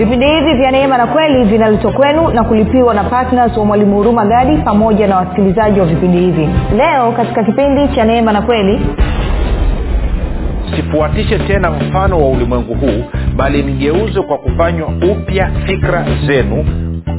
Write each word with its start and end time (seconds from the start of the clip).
vipindi 0.00 0.26
hivi 0.26 0.54
vya 0.54 0.70
neema 0.70 0.98
na 0.98 1.06
kweli 1.06 1.44
vinaletwa 1.44 1.92
kwenu 1.92 2.28
na 2.30 2.44
kulipiwa 2.44 2.94
na 2.94 3.04
ptns 3.04 3.56
wa 3.56 3.64
mwalimu 3.64 3.96
huruma 3.96 4.24
gadi 4.26 4.56
pamoja 4.56 5.06
na 5.06 5.16
wasikilizaji 5.16 5.80
wa 5.80 5.86
vipindi 5.86 6.18
hivi. 6.18 6.48
Leo 6.76 7.12
katika 7.12 7.44
kipindi 7.44 7.88
cha 7.94 8.04
neema 8.04 8.32
na 8.32 8.42
kweli 8.42 8.80
sifuatishe 10.76 11.38
tena 11.38 11.70
mfano 11.70 12.18
wa 12.20 12.28
ulimwengu 12.28 12.74
huu 12.74 13.04
bali 13.36 13.62
mgeuzwe 13.62 14.22
kwa 14.22 14.38
kufanywa 14.38 14.88
upya 15.12 15.50
fikra 15.66 16.04
zenu 16.26 16.64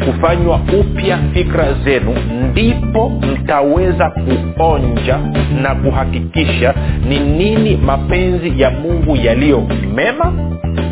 kufanywa 0.05 0.59
upya 0.79 1.17
fikra 1.33 1.73
zenu 1.73 2.15
ndipo 2.51 3.09
mtaweza 3.09 4.09
kuonja 4.09 5.19
na 5.61 5.75
kuhakikisha 5.75 6.73
ni 7.09 7.19
nini 7.19 7.77
mapenzi 7.77 8.61
ya 8.61 8.69
mungu 8.71 9.15
yaliyo 9.15 9.63
mema 9.95 10.33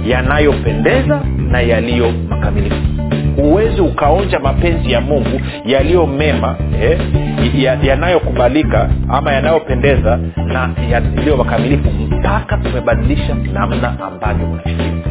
yanayopendeza 0.08 1.22
na 1.52 1.62
yaliyo 1.62 2.12
makamilifu. 2.30 2.76
Huwezi 3.36 3.82
ukaonja 3.82 4.40
mapenzi 4.40 4.92
ya 4.92 5.02
mungu 5.02 5.42
yaliyo 5.66 6.08
mema 6.08 6.56
eh, 6.84 7.00
yanayokubalika 7.84 8.78
ya 8.78 8.90
ama 9.10 9.32
yanayopendeza 9.34 10.20
na 10.46 10.70
yaliyo 10.92 11.38
makamilifu 11.38 11.90
mpaka 11.90 12.58
tumebadilisha 12.58 13.36
namna 13.54 13.96
ambavyo 14.08 14.48
unafikiri 14.52 15.09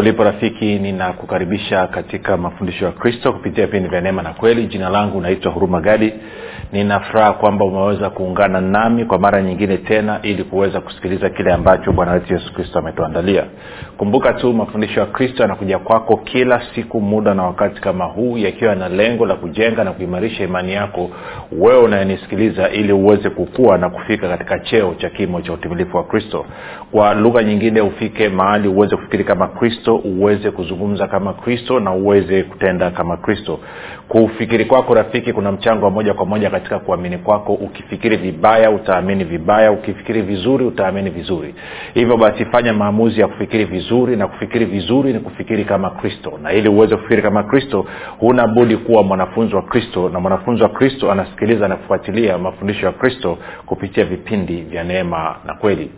ulipo 0.00 0.24
rafiki 0.24 0.78
ninakukaribisha 0.78 1.86
katika 1.86 2.36
mafundisho 2.36 2.84
ya 2.84 2.92
kristo 2.92 3.32
kupitia 3.32 3.66
vipindi 3.66 3.88
vya 3.88 4.00
neema 4.00 4.22
na 4.22 4.32
kweli. 4.34 4.66
Jina 4.66 4.88
langu 4.88 5.20
naitwa 5.20 5.52
huruma 5.52 5.80
gadi 5.80 6.12
ninafuraha 6.72 7.32
kwamba 7.32 7.64
umeweza 7.64 8.10
kuungana 8.10 8.60
nami 8.60 9.04
kwa 9.04 9.18
mara 9.18 9.42
nyingine 9.42 9.76
tena 9.76 10.18
ili 10.22 10.44
kuweza 10.44 10.80
kusikiliza 10.80 11.30
kile 11.30 11.52
ambacho 11.52 11.92
bwana 11.92 12.12
wetu 12.12 12.32
yesu 12.32 12.54
kristo 12.54 12.78
ametuandalia. 12.78 13.44
Kumbuka 13.96 14.32
tu 14.32 14.52
mafundisho 14.52 15.00
ya 15.00 15.06
kristo 15.06 15.42
yanakuja 15.42 15.78
kwako 15.78 16.16
kila 16.16 16.62
siku 16.74 17.00
muda 17.00 17.34
na 17.34 17.42
wakati 17.42 17.80
kama 17.80 18.04
huu 18.04 18.38
yakiwa 18.38 18.74
na 18.74 18.88
lengo 18.88 19.26
la 19.26 19.34
kujenga 19.34 19.84
na 19.84 19.92
kuimarisha 19.92 20.44
imani 20.44 20.72
yako 20.72 21.10
wewe 21.52 21.78
unayenisikiliza 21.82 22.70
ili 22.70 22.92
uweze 22.92 23.30
kukua 23.30 23.78
na 23.78 23.90
kufika 23.90 24.28
katika 24.28 24.58
cheo 24.58 24.94
cha 24.94 25.10
kimo 25.10 25.40
cha 25.40 25.52
utimilifu 25.52 25.96
wa 25.96 26.04
kristo. 26.04 26.46
Kwa 26.92 27.14
lugha 27.14 27.42
nyingine 27.42 27.80
ufike 27.80 28.28
mahali 28.28 28.68
uweze 28.68 28.96
kufikiri 28.96 29.24
kama 29.24 29.48
kristo 29.48 29.96
uweze 29.96 30.50
kuzungumza 30.50 31.06
kama 31.08 31.32
kristo 31.32 31.80
na 31.80 31.92
uweze 31.92 32.42
kutenda 32.42 32.90
kama 32.90 33.16
kristo. 33.16 33.58
Kufikiri 34.08 34.64
kwako 34.64 34.94
rafiki 34.94 35.32
kuna 35.32 35.52
mchango 35.52 35.84
wa 35.84 35.90
moja 35.90 36.14
kwa 36.14 36.26
moja 36.26 36.50
katika 36.60 36.78
kuamini 36.78 37.18
kwako 37.18 37.52
ukifikiri 37.54 38.16
vibaya 38.16 38.70
utaamini 38.70 39.24
vibaya 39.24 39.72
ukifikiri 39.72 40.22
vizuri 40.22 40.64
utaamini 40.64 41.10
vizuri. 41.10 41.54
Hivyo 41.94 42.16
basi 42.16 42.44
fanya 42.44 42.72
maamuzi 42.72 43.20
ya 43.20 43.28
kufikiri 43.28 43.64
vizuri 43.64 44.16
na 44.16 44.26
kufikiri 44.28 44.64
vizuri 44.64 45.12
ni 45.12 45.18
kufikiri 45.18 45.64
kama 45.64 45.90
kristo. 45.90 46.38
Na 46.42 46.52
ili 46.52 46.68
uweze 46.68 46.96
kufikiri 46.96 47.22
kama 47.22 47.42
kristo 47.42 47.86
huna 48.18 48.46
budi 48.46 48.76
kuwa 48.76 49.02
mwanafunzi 49.02 49.54
wa 49.54 49.62
kristo 49.62 50.08
na 50.08 50.20
mwanafunzi 50.20 50.62
wa 50.62 50.68
kristo 50.68 51.12
anasikiliza 51.12 51.68
na 51.68 51.76
kufuatilia 51.76 52.38
mafundisho 52.38 52.86
ya 52.86 52.92
kristo 52.92 53.38
kupitia 53.66 54.04
vipindi 54.04 54.62
vya 54.62 54.84
neema 54.84 55.36
na 55.46 55.54
kweli. 55.54 55.90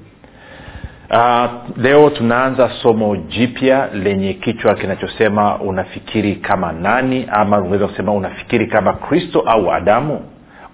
Uh, 1.11 1.51
leo 1.77 2.11
tunaanza 2.11 2.71
somo 2.83 3.17
jipya 3.17 3.89
lenye 3.95 4.35
kichwa 4.35 4.75
kinachosema 4.75 5.59
unafikiri 5.61 6.37
kama 6.37 6.73
nani 6.73 7.27
ama 7.33 7.59
unaweza 7.59 7.89
kusema 7.89 8.13
unafikiri 8.13 8.67
kama 8.67 8.93
kristo 8.93 9.41
au 9.41 9.73
adamu 9.73 10.21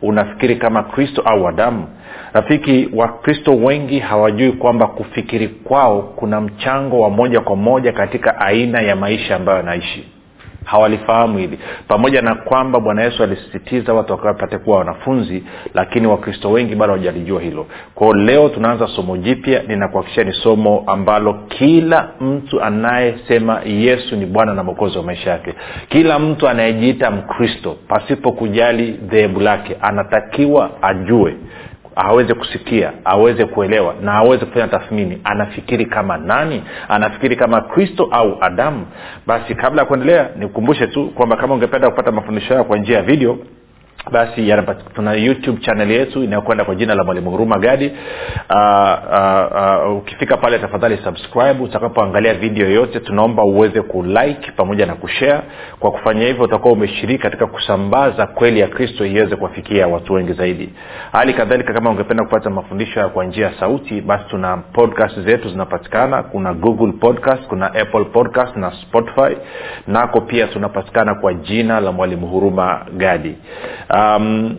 unafikiri 0.02 0.56
kama 0.56 0.82
kristo 0.82 1.22
au 1.24 1.48
adamu 1.48 1.86
rafiki 2.32 2.88
wakristo 2.94 3.56
wengi 3.56 3.98
hawajui 3.98 4.52
kwamba 4.52 4.86
kufikiri 4.86 5.48
kwao 5.48 6.02
kuna 6.02 6.40
mchango 6.40 7.00
wa 7.00 7.10
moja 7.10 7.40
kwa 7.40 7.56
moja 7.56 7.92
katika 7.92 8.40
aina 8.40 8.80
ya 8.80 8.96
maisha 8.96 9.36
ambayo 9.36 9.58
anaishi 9.58 10.08
hawalifahamu 10.68 11.38
hili 11.38 11.58
pamoja 11.88 12.22
na 12.22 12.34
kwamba 12.34 12.80
bwana 12.80 13.02
yesu 13.02 13.22
alisisitiza 13.22 13.94
watu 13.94 14.12
wakapate 14.12 14.58
kuwa 14.58 14.78
wanafunzi 14.78 15.44
lakini 15.74 16.06
wakristo 16.06 16.50
wengi 16.50 16.74
bado 16.74 16.92
hawajalijua 16.92 17.40
hilo. 17.40 17.66
Kwao 17.94 18.14
leo 18.14 18.48
tunaanza 18.48 18.86
somo 18.86 19.16
jipya 19.16 19.62
ninakuhakikisha 19.68 20.24
ni 20.24 20.32
somo 20.32 20.84
ambalo 20.86 21.34
kila 21.48 22.08
mtu 22.20 22.62
anayesema 22.62 23.60
yesu 23.66 24.16
ni 24.16 24.26
bwana 24.26 24.54
na 24.54 24.62
mwokozi 24.64 24.98
wa 24.98 25.04
maisha 25.04 25.30
yake 25.30 25.54
kila 25.88 26.18
mtu 26.18 26.48
anayejiita 26.48 27.10
mkristo 27.10 27.76
pasipo 27.88 28.32
kujali 28.32 28.90
dhehebu 28.92 29.40
lake 29.40 29.76
anatakiwa 29.80 30.70
ajue 30.82 31.36
aweze 31.98 32.34
kusikia 32.34 32.92
aweze 33.04 33.44
kuelewa 33.44 33.94
na 34.02 34.12
aweze 34.12 34.46
kufanya 34.46 34.68
tathmini. 34.68 35.20
Anafikiri 35.24 35.86
kama 35.86 36.16
nani? 36.18 36.62
Anafikiri 36.88 37.36
kama 37.36 37.60
kristo 37.60 38.08
au 38.10 38.36
adamu? 38.40 38.86
Basi 39.26 39.54
kabla 39.54 39.82
ya 39.82 39.86
kuendelea 39.88 40.28
nikukumbushe 40.36 40.86
tu 40.86 41.08
kwamba 41.14 41.36
kama 41.36 41.54
ungependa 41.54 41.90
kupata 41.90 42.12
mafundisho 42.12 42.48
hayo 42.48 42.64
kwa 42.64 42.78
njia 42.78 42.96
ya 42.96 43.02
video 43.02 43.38
basi 44.10 44.52
tuna 44.94 45.12
youtube 45.12 45.60
chanel 45.60 45.90
yetu 45.90 46.22
inayokwenda 46.24 46.64
kwa 46.64 46.74
jina 46.74 46.94
la 46.94 47.04
mwalimu 47.04 47.30
huruma 47.30 47.58
gadi. 47.58 47.86
Uh, 48.50 48.98
uh, 49.12 49.90
uh, 49.90 49.96
ukifika 49.98 50.36
pale 50.36 50.58
tafadhali 50.58 50.96
subscribe 51.04 51.62
utakapoangalia 51.64 52.34
video 52.34 52.66
yoyote 52.66 53.00
tunaomba 53.00 53.42
uweze 53.44 53.82
kulike 53.82 54.52
pamoja 54.56 54.86
na 54.86 54.94
kushare. 54.94 55.40
Kwa 55.80 55.90
kufanya 55.90 56.26
hivyo 56.26 56.44
utakuwa 56.44 56.72
umeshiriki 56.72 57.22
katika 57.22 57.46
kusambaza 57.46 58.26
kweli 58.26 58.60
ya 58.60 58.68
kristo 58.68 59.06
iweze 59.06 59.36
kuwafikia 59.36 59.86
watu 59.88 60.12
wengi 60.12 60.32
zaidi. 60.32 60.70
Hali 61.12 61.34
kadhalika 61.34 61.72
kama 61.72 61.90
ungependa 61.90 62.24
kupata 62.24 62.50
mafundisho 62.50 63.08
kwa 63.08 63.24
njia 63.24 63.46
ya 63.46 63.52
sauti 63.60 64.00
basi 64.00 64.24
tuna 64.30 64.56
podcast 64.56 65.20
zetu 65.20 65.48
zinapatikana. 65.48 66.22
Kuna 66.22 66.54
google 66.54 66.92
podcast 66.92 67.42
kuna 67.48 67.66
apple 67.74 68.04
podcast 68.04 68.56
na 68.56 68.70
spotify. 68.72 69.36
Nako 69.86 70.20
pia 70.20 70.46
tunapatikana 70.46 71.14
kwa 71.14 71.34
jina 71.34 71.80
la 71.80 71.92
mwalimu 71.92 72.26
huruma 72.26 72.86
gadi 72.96 73.36
um, 73.98 74.56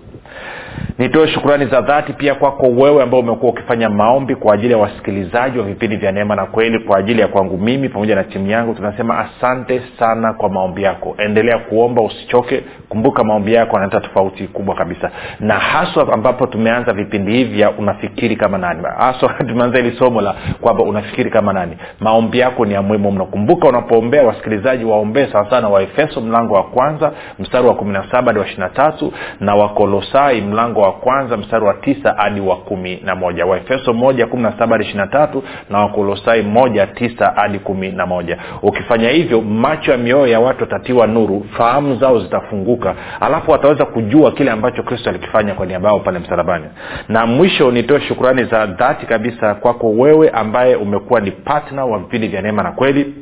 nitoe 0.98 1.28
shukurani 1.28 1.66
za 1.66 1.82
dhati 1.82 2.14
pia 2.14 2.36
kwako 2.36 2.66
wewe 2.68 3.04
ambao 3.04 3.20
umekuwa 3.20 3.52
ukifanya 3.52 3.90
maombi 3.90 4.36
kwa 4.36 4.54
ajili 4.54 4.74
ya 4.74 4.78
wasikilizaji 4.78 5.60
wa 5.60 5.66
vipindi 5.66 5.96
vya 5.96 6.12
neema 6.12 6.36
na 6.36 6.46
kweli 6.46 6.80
kwa 6.80 6.98
ajili 6.98 7.22
ya 7.22 7.28
kwangu 7.28 7.58
mimi 7.58 7.90
pamoja 7.90 8.16
na 8.16 8.24
timu 8.24 8.48
yangu. 8.48 8.74
Tunasema 8.74 9.20
asante 9.20 9.82
sana 10.00 10.34
kwa 10.34 10.50
maombi 10.50 10.84
yako. 10.84 11.16
Endelea 11.18 11.58
kuomba 11.58 12.02
usichoke. 12.02 12.64
Kumbuka 12.90 13.24
maombi 13.24 13.54
yako 13.54 13.74
yanaleta 13.76 14.02
tofauti 14.02 14.48
kubwa 14.48 14.76
kabisa. 14.76 15.12
Na 15.40 15.54
haswa 15.54 16.14
ambapo 16.14 16.48
tumeanza 16.48 16.94
vipindi 16.94 17.32
hivi 17.32 17.66
unafikiri 17.78 18.36
kama 18.36 18.58
nani. 18.58 18.84
Haswa 18.98 19.30
tumeanza 19.50 19.78
hili 19.78 19.98
somo 19.98 20.22
la 20.22 20.36
kwamba 20.62 20.84
unafikiri 20.84 21.30
kama 21.30 21.54
nani. 21.54 21.78
Maombi 22.00 22.40
yako 22.40 22.66
ni 22.66 22.74
ya 22.74 22.82
muhimu 22.82 23.12
mno. 23.12 23.26
Kumbuka 23.26 23.68
unapoombea 23.68 24.24
wasikilizaji 24.24 24.86
waombee 24.86 25.28
sawasawa 25.32 25.70
waefeso 25.70 26.22
mlango 26.22 26.54
wa 26.54 26.64
kwanza 26.64 27.12
mstari 27.40 27.68
wa 27.68 27.76
kumi 27.76 27.94
na 27.94 28.04
saba 28.12 28.28
hadi 28.28 28.40
wa 28.40 28.46
ishiri 28.46 28.62
na 28.62 28.70
tatu 28.70 29.14
na 29.40 29.56
wakolosai 29.56 30.42
mlango 30.42 30.82
wa 30.82 30.87
kwanza 30.92 31.38
mstari 31.38 31.66
wa 31.66 31.74
tisa 31.74 32.14
hadi 32.18 32.42
wa 32.42 32.56
kumi 32.56 33.00
na 33.04 33.16
moja. 33.16 33.46
Waefeso 33.46 33.94
moja 33.94 34.28
kumi 34.28 34.44
na 34.44 34.52
saba 34.52 34.68
hadi 34.72 34.84
ishiri 34.84 34.98
na 35.00 35.08
tatu 35.08 35.44
na 35.70 35.80
wakolosai 35.80 36.42
moja 36.42 36.88
tisa 36.88 37.34
hadi 37.36 37.60
kumi 37.60 37.90
na 37.92 38.06
moja. 38.06 38.38
Ukifanya 38.62 39.10
hivyo 39.10 39.42
macho 39.42 39.92
ya 39.92 39.98
mioyo 39.98 40.28
ya 40.28 40.40
watu 40.40 40.62
watatiwa 40.64 41.08
nuru 41.08 41.46
fahamu 41.58 41.96
zao 41.96 42.20
zitafunguka 42.20 42.96
alafu 43.20 43.52
wataweza 43.52 43.86
kujua 43.86 44.32
kile 44.32 44.52
ambacho 44.52 44.84
kristo 44.84 45.10
alikifanya 45.10 45.54
kwa 45.54 45.66
niaba 45.66 45.88
yao 45.90 46.00
pale 46.00 46.20
msalabani. 46.20 46.66
Na 47.10 47.26
mwisho 47.26 47.72
nitoe 47.72 48.02
shukurani 48.02 48.44
za 48.44 48.66
dhati 48.66 49.06
kabisa 49.06 49.56
kwako 49.56 49.90
wewe 49.92 50.30
ambaye 50.30 50.76
umekuwa 50.76 51.20
ni 51.20 51.32
patna 51.32 51.86
wa 51.86 52.00
vipindi 52.00 52.28
vya 52.28 52.42
neema 52.42 52.64
na 52.64 52.72
kweli 52.72 53.14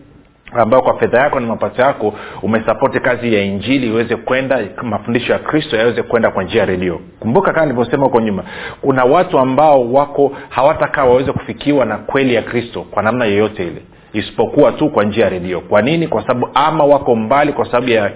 ambayo 0.61 0.83
kwa 0.83 0.99
fedha 0.99 1.19
yako 1.19 1.39
na 1.39 1.47
mapato 1.47 1.81
yako 1.81 2.13
umesapoti 2.41 2.99
kazi 2.99 3.33
ya 3.33 3.41
injili 3.41 3.87
iweze 3.87 4.15
kwenda 4.15 4.59
mafundisho 4.83 5.33
ya 5.33 5.39
kristo 5.39 5.77
yaweze 5.77 6.03
kwenda 6.03 6.31
kwa 6.31 6.43
njia 6.43 6.59
ya 6.59 6.65
redio. 6.65 6.99
Kumbuka 7.19 7.53
kama 7.53 7.65
nilivyosema 7.65 8.03
huko 8.03 8.21
nyuma 8.21 8.43
kuna 8.81 9.03
watu 9.03 9.39
ambao 9.39 9.91
wako 9.93 10.31
hawatakaa 10.49 11.03
waweze 11.03 11.31
kufikiwa 11.31 11.85
na 11.85 11.97
kweli 11.97 12.33
ya 12.33 12.41
kristo 12.41 12.81
kwa 12.91 13.03
namna 13.03 13.25
yoyote 13.25 13.63
ile 13.67 13.81
isipokuwa 14.15 14.71
tu 14.71 14.89
kwa 14.89 15.03
njia 15.03 15.23
ya 15.23 15.29
redio. 15.29 15.61
Kwa 15.61 15.81
nini? 15.81 16.07
Kwa 16.07 16.21
sababu 16.21 16.49
ama 16.53 16.83
wako 16.83 17.15
mbali 17.15 17.53
kwa 17.53 17.65
sababu 17.65 17.89
ya 17.89 18.09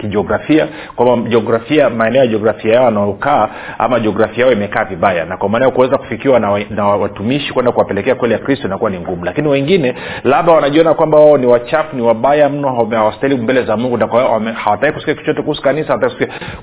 kijiografia 0.00 0.68
kwamba 0.96 1.28
jiografia 1.30 1.90
maeneo 1.90 2.20
ya 2.20 2.26
jiografia 2.26 2.74
yao 2.74 2.84
wanaokaa 2.84 3.48
ama 3.78 4.00
jiografia 4.00 4.44
yao 4.44 4.52
imekaa 4.52 4.84
vibaya. 4.84 5.24
Na 5.24 5.36
kwa 5.36 5.48
maana 5.48 5.70
kuweza 5.70 5.98
kufikiwa 5.98 6.40
na, 6.40 6.64
na 6.70 6.86
watumishi 6.86 7.52
kwenda 7.52 7.72
kuwapelekea 7.72 8.14
kweli 8.14 8.34
ya 8.34 8.40
kristo 8.40 8.66
inakuwa 8.66 8.90
ni 8.90 8.98
ngumu. 8.98 9.24
Lakini 9.24 9.48
wengine 9.48 9.94
labda 10.24 10.52
wanajiona 10.52 10.94
kwamba 10.94 11.18
wao 11.18 11.38
ni 11.38 11.46
wachafu 11.46 11.96
ni 11.96 12.02
wabaya 12.02 12.48
mno 12.48 12.86
hawastahili 12.90 13.42
mbele 13.42 13.62
za 13.62 13.76
mungu 13.76 13.96
na 13.96 14.06
kwa 14.06 14.40
hawataki 14.54 14.92
kusikia 14.92 15.14
chochote 15.14 15.42
kuhusu 15.42 15.62
kanisa 15.62 15.98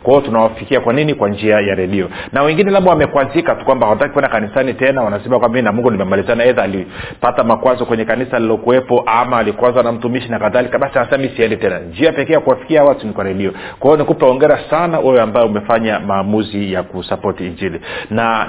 kwa 0.04 0.14
hiyo 0.14 0.22
tunawafikia 0.22 0.80
kwa 0.80 0.94
nini? 0.94 1.14
Kwa 1.14 1.30
njia 1.30 1.60
ya 1.60 1.76
redio. 1.76 2.10
Na 2.34 2.44
wengine 2.44 2.72
labda 2.72 2.90
wamekwazika 2.90 3.56
tu 3.56 3.66
kwamba 3.66 3.86
hawataki 3.88 4.14
kwenda 4.14 4.30
kanisani 4.30 4.74
tena 4.74 5.02
wanasema 5.02 5.40
kwamba 5.40 5.62
na 5.62 5.72
mungu 5.72 5.92
nimemalizana 5.92 6.44
edha 6.46 6.64
alipata 6.64 7.44
makwazo 7.44 7.86
kwenye 7.86 8.06
kanisa 8.06 8.40
lilokuwa 8.40 8.76
kuwepo 8.82 9.04
ama 9.06 9.38
alikwazwa 9.38 9.84
na 9.84 9.92
mtumishi 9.92 10.30
na 10.30 10.40
kadhalika 10.40 10.80
basi 10.80 11.00
anasema 11.00 11.18
mi 11.24 11.30
siendi 11.30 11.58
tena. 11.58 11.80
Njia 11.80 12.12
pekee 12.14 12.34
ya 12.34 12.40
kuwafikia 12.40 12.84
watu 12.84 13.08
ni 13.08 13.14
kwa 13.14 13.24
redio. 13.24 13.52
Kwa 13.80 13.90
hiyo 13.92 13.98
nikupe 13.98 14.26
ongera 14.26 14.60
sana 14.70 15.00
wewe 15.00 15.22
ambaye 15.22 15.46
umefanya 15.46 16.00
maamuzi 16.00 16.74
ya 16.74 16.84
kusapoti 16.84 17.46
injili. 17.48 17.82
Na 18.10 18.48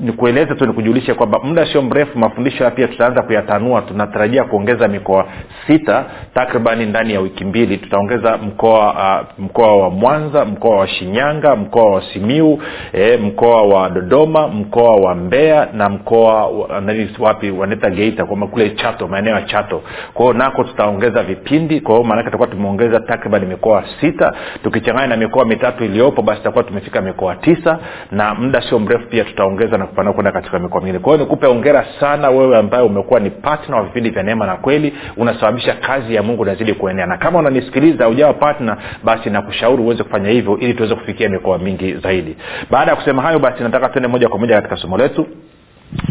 nikueleze 0.00 0.44
niku 0.50 0.58
tu 0.58 0.66
nikujulishe 0.66 1.14
kwamba 1.14 1.38
muda 1.42 1.66
sio 1.72 1.82
mrefu 1.82 2.18
mafundisho 2.18 2.70
pia 2.70 2.88
tutaanza 2.88 3.22
kuyatanua. 3.22 3.82
Tunatarajia 3.82 4.44
kuongeza 4.44 4.88
mikoa 4.88 5.26
sita 5.66 6.04
takribani 6.34 6.86
ndani 6.86 7.12
ya 7.14 7.20
wiki 7.20 7.44
mbili. 7.44 7.76
Tutaongeza 7.76 8.36
mkoa 8.38 8.92
uh, 8.92 9.44
mkoa 9.44 9.76
wa 9.76 9.90
mwanza 9.90 10.44
mkoa 10.44 10.76
wa 10.76 10.88
shinyanga 10.88 11.56
mkoa 11.56 11.90
wa 11.90 12.02
simiu 12.12 12.58
eh, 12.92 13.20
mkoa 13.20 13.62
wa 13.62 13.90
dodoma 13.90 14.48
mkoa 14.48 14.96
wa 14.96 15.14
mbeya 15.14 15.68
na 15.72 15.88
mkoa 15.88 16.46
wa, 16.46 16.82
wapi 17.18 17.50
wanaita 17.50 17.90
geita 17.90 18.24
kwa 18.24 18.46
kule 18.46 18.70
chato 18.70 19.08
maeneo 19.08 19.34
ya 19.34 19.42
chato 19.62 19.82
kwao 20.14 20.32
nako 20.32 20.64
tutaongeza 20.64 21.22
vipindi 21.22 21.80
kwao 21.80 22.04
maanake 22.04 22.24
tutakuwa 22.26 22.48
tumeongeza 22.48 23.00
takriban 23.00 23.46
mikoa 23.46 23.84
sita. 24.00 24.32
Tukichanganya 24.62 25.06
na 25.06 25.16
mikoa 25.16 25.44
mitatu 25.44 25.84
iliyopo 25.84 26.22
basi 26.22 26.38
tutakuwa 26.38 26.64
tumefika 26.64 27.00
mikoa 27.00 27.36
tisa 27.36 27.78
na 28.10 28.34
muda 28.34 28.62
sio 28.68 28.78
mrefu 28.78 29.06
pia 29.08 29.24
tutaongeza 29.24 29.78
na 29.78 29.86
kupanua 29.86 30.12
kwenda 30.12 30.32
katika 30.32 30.58
mikoa 30.58 30.80
mingine. 30.80 30.98
Kwa 30.98 31.12
hiyo 31.12 31.24
nikupe 31.24 31.46
ongera 31.46 31.86
sana 32.00 32.30
wewe 32.30 32.56
ambaye 32.56 32.84
umekuwa 32.84 33.20
ni 33.20 33.30
patna 33.30 33.76
wa 33.76 33.82
vipindi 33.82 34.10
vya 34.10 34.22
neema 34.22 34.46
na 34.46 34.56
kweli 34.56 34.94
unasababisha 35.16 35.74
kazi 35.74 36.14
ya 36.14 36.22
mungu 36.22 36.42
inazidi 36.42 36.74
kuenea. 36.74 37.06
Na 37.06 37.16
kama 37.16 37.38
unanisikiliza 37.38 38.08
ujawa 38.08 38.32
patna 38.34 38.76
basi 39.04 39.30
nakushauri 39.30 39.82
uweze 39.82 40.02
kufanya 40.02 40.30
hivyo 40.30 40.58
ili 40.58 40.74
tuweze 40.74 40.94
kufikia 40.94 41.28
mikoa 41.28 41.58
mingi 41.58 41.94
zaidi. 41.94 42.36
Baada 42.70 42.90
ya 42.90 42.96
kusema 42.96 43.22
hayo 43.22 43.38
basi 43.38 43.62
nataka 43.62 43.88
tuende 43.88 44.08
moja 44.08 44.28
kwa 44.28 44.38
moja 44.38 44.54
katika 44.54 44.76
somo 44.76 44.98
letu 44.98 45.26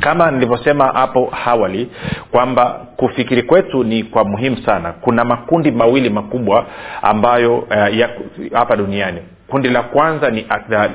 kama 0.02 0.31
nilivyosema 0.31 0.88
hapo 0.88 1.34
awali 1.46 1.90
kwamba 2.31 2.66
kufikiri 2.98 3.44
kwetu 3.44 3.84
ni 3.84 4.04
kwa 4.04 4.24
muhimu 4.24 4.58
sana. 4.58 4.94
Kuna 4.94 5.26
makundi 5.26 5.72
mawili 5.72 6.10
makubwa 6.10 6.66
ambayo 7.02 7.58
uh, 7.58 8.54
hapa 8.54 8.76
duniani 8.76 9.20
kundi 9.50 9.69
la 9.69 9.84
kwanza 9.84 10.30
ni 10.30 10.48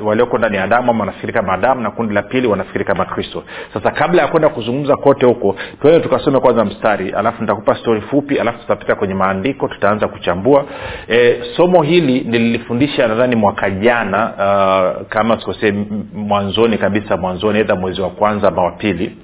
walioko 0.02 0.38
ndani 0.38 0.56
ya 0.56 0.64
adamu 0.64 0.90
ama 0.90 1.00
wanafikiri 1.00 1.32
kama 1.32 1.52
adamu 1.52 1.80
na 1.80 1.90
kundi 1.90 2.14
la 2.14 2.22
pili 2.22 2.46
wanafikiri 2.46 2.84
kama 2.84 3.04
kristo. 3.04 3.42
Sasa 3.74 3.90
kabla 3.90 4.22
ya 4.22 4.28
kwenda 4.28 4.48
kuzungumza 4.48 4.96
kote 4.96 5.26
huko 5.26 5.56
tuende 5.80 6.00
tukasome 6.00 6.40
kwanza 6.40 6.64
mstari 6.64 7.10
alafu 7.10 7.42
nitakupa 7.42 7.74
stori 7.74 8.00
fupi 8.00 8.38
alafu 8.38 8.58
tutapita 8.58 8.94
kwenye 8.94 9.14
maandiko 9.14 9.68
tutaanza 9.68 10.08
kuchambua. 10.08 10.64
E, 11.08 11.42
somo 11.56 11.82
hili 11.82 12.20
nililifundisha 12.20 13.08
nadhani 13.08 13.36
mwaka 13.36 13.70
jana 13.70 14.24
uh, 14.34 15.06
kama 15.08 15.40
sikosee 15.40 15.72
mwanzoni 16.14 16.78
kabisa 16.78 17.16
mwanzoni 17.16 17.58
edha 17.58 17.76
mwezi 17.76 18.00
wa 18.00 18.10
kwanza 18.10 18.48
ama 18.48 18.62
wa 18.62 18.70
pili 18.72 19.16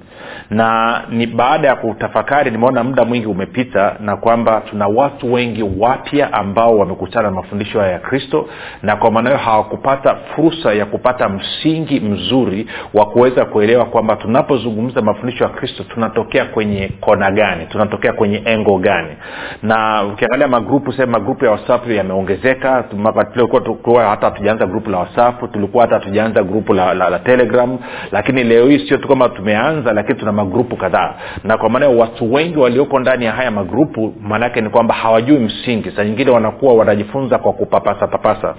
na 0.51 1.01
ni 1.09 1.27
baada 1.27 1.67
ya 1.67 1.75
kutafakari 1.75 2.51
nimeona 2.51 2.83
muda 2.83 3.05
mwingi 3.05 3.25
umepita 3.27 3.95
na 3.99 4.17
kwamba 4.17 4.61
tuna 4.69 4.87
watu 4.87 5.33
wengi 5.33 5.63
wapya 5.77 6.33
ambao 6.33 6.77
wamekutana 6.77 7.29
na 7.29 7.35
mafundisho 7.35 7.79
haya 7.79 7.91
ya 7.91 7.99
kristo 7.99 8.49
na 8.81 8.95
kwa 8.95 9.11
maana 9.11 9.29
hiyo 9.29 9.41
hawakupata 9.41 10.15
fursa 10.35 10.73
ya 10.73 10.85
kupata 10.85 11.29
msingi 11.29 11.99
mzuri 11.99 12.67
wa 12.93 13.05
kuweza 13.05 13.45
kuelewa 13.45 13.85
kwamba 13.85 14.15
tunapozungumza 14.15 15.01
mafundisho 15.01 15.43
ya 15.43 15.49
kristo 15.49 15.83
tunatokea 15.83 16.45
kwenye 16.45 16.91
kona 16.99 17.31
gani 17.31 17.65
tunatokea 17.65 18.13
kwenye 18.13 18.41
engo 18.45 18.77
gani. 18.77 19.09
Na 19.63 20.03
ukiangalia 20.03 20.47
magrupu 20.47 20.93
sema 20.93 21.11
magrupu 21.11 21.45
ya 21.45 21.51
wasafu 21.51 21.91
yameongezeka. 21.91 22.85
Hata 24.09 24.25
hatujaanza 24.25 24.65
grupu 24.65 24.89
la 24.89 24.97
wasafu 24.97 25.47
tulikuwa 25.47 25.83
hata 25.83 25.95
hatujaanza 25.95 26.43
grupu 26.43 26.73
la, 26.73 26.93
la, 26.93 27.09
la 27.09 27.19
telegram. 27.19 27.77
Lakini 28.11 28.43
leo 28.43 28.67
hii 28.67 28.87
sio 28.87 28.97
tu 28.97 29.07
kwamba 29.07 29.29
tumeanza 29.29 29.93
lakini 29.93 30.19
tuna 30.19 30.31
magrupu 30.43 30.75
kadhaa. 30.77 31.13
Na 31.43 31.57
kwa 31.57 31.69
maana 31.69 31.89
watu 31.89 32.33
wengi 32.33 32.57
walioko 32.59 32.99
ndani 32.99 33.25
ya 33.25 33.31
haya 33.31 33.51
magrupu 33.51 34.13
maanaake 34.21 34.61
ni 34.61 34.69
kwamba 34.69 34.93
hawajui 34.95 35.39
msingi. 35.39 35.91
Saa 35.91 36.03
nyingine 36.03 36.31
wanakuwa 36.31 36.73
wanajifunza 36.73 37.37
kwa 37.37 37.53
kupapasa 37.53 38.07
papasa 38.07 38.55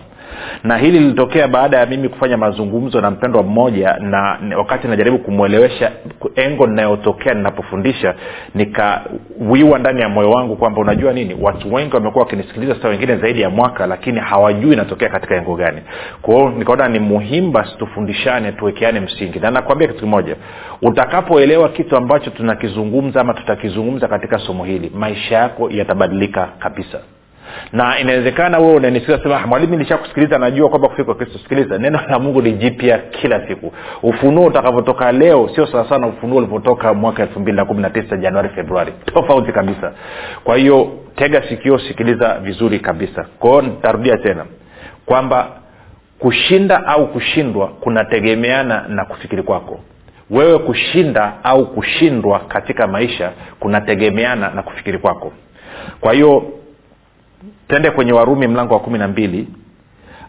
na 0.65 0.77
hili 0.77 0.99
lilitokea 0.99 1.49
baada 1.49 1.79
ya 1.79 1.87
mimi 1.87 2.09
kufanya 2.09 2.37
mazungumzo 2.37 3.01
na 3.01 3.11
mpendwa 3.11 3.43
mmoja 3.43 3.97
na 4.01 4.39
wakati 4.59 4.89
najaribu 4.89 5.19
kumwelewesha 5.19 5.93
engo 6.37 6.67
ninayotokea 6.67 7.35
ninapofundisha 7.35 8.15
nikawiwa 8.55 9.79
ndani 9.79 10.01
ya 10.01 10.09
moyo 10.09 10.31
wangu 10.31 10.57
kwamba 10.57 10.81
unajua 10.81 11.13
nini 11.13 11.37
watu 11.41 11.75
wengi 11.75 11.95
wamekuwa 11.95 12.25
wakinisikiliza 12.25 12.77
sa 12.83 12.89
wengine 12.89 13.17
zaidi 13.17 13.41
ya 13.41 13.51
mwaka 13.51 13.87
lakini 13.87 14.21
hawajui 14.21 14.73
inatokea 14.73 15.09
katika 15.09 15.37
engo 15.37 15.57
gani. 15.57 15.83
Kwao 16.23 16.51
nikaona 16.51 16.89
ni 16.89 16.99
muhimu 16.99 17.51
basi 17.51 17.77
tufundishane 17.79 18.53
tuwekeane 18.53 19.01
msingi. 19.01 19.39
Na 19.41 19.51
nakwambia 19.51 19.89
kitu 19.89 20.01
kimoja 20.01 20.37
utakapoelewa 20.83 21.69
kitu 21.69 21.97
ambacho 21.97 22.31
tunakizungumza 22.31 23.21
ama 23.21 23.35
tutakizungumza 23.35 24.09
katika 24.09 24.39
somo 24.39 24.65
hili 24.65 24.91
maisha 24.95 25.35
yako 25.37 25.71
yatabadilika 25.71 26.49
kabisa 26.59 26.99
na 27.73 27.99
inawezekana 27.99 28.59
wewe 28.59 28.75
unanisikia 28.75 29.19
sema 29.23 29.47
mwalimu 29.47 29.77
nishakusikiliza 29.77 30.39
najua 30.39 30.69
kwamba 30.69 30.89
kufika 30.89 31.05
kwa 31.05 31.15
kristo 31.15 31.39
sikiliza. 31.39 31.79
Neno 31.79 32.01
la 32.09 32.19
mungu 32.19 32.43
ni 32.43 32.53
jipya 32.53 32.99
kila 32.99 33.49
siku. 33.49 33.73
Ufunuo 34.03 34.47
utakavyotoka 34.47 35.13
leo 35.13 35.49
sio 35.55 35.67
sawasawa 35.67 35.89
sana 35.89 36.07
ufunuo 36.07 36.39
ulivyotoka 36.39 36.95
mwaka 36.95 37.23
elfu 37.23 37.41
mbili 37.41 37.57
na 37.57 37.65
kumi 37.65 37.83
na 37.83 37.91
tisa 37.91 38.17
januari 38.17 38.49
februari. 38.49 38.93
Tofauti 39.15 39.53
kabisa. 39.53 39.93
Kwa 40.45 40.57
hiyo 40.57 40.93
tega 41.17 41.43
sikio 41.49 41.79
sikiliza 41.79 42.39
vizuri 42.39 42.81
kabisa. 42.81 43.27
Kwao 43.39 43.63
nitarudia 43.63 44.17
tena 44.17 44.45
kwamba 45.07 45.49
kushinda 46.19 46.87
au 46.87 47.09
kushindwa 47.13 47.67
kunategemeana 47.69 48.85
na 48.89 49.05
kufikiri 49.05 49.43
kwako. 49.43 49.81
Wewe 50.31 50.59
kushinda 50.59 51.33
au 51.45 51.67
kushindwa 51.67 52.39
katika 52.39 52.87
maisha 52.87 53.33
kunategemeana 53.61 54.51
na 54.51 54.63
kufikiri 54.63 54.99
kwako. 54.99 55.33
Kwa 56.01 56.13
hiyo 56.13 56.45
tende 57.69 57.91
kwenye 57.91 58.13
warumi 58.13 58.47
mlango 58.49 58.75
wa 58.75 58.81
kumi 58.81 58.99
na 58.99 59.09
mbili 59.09 59.49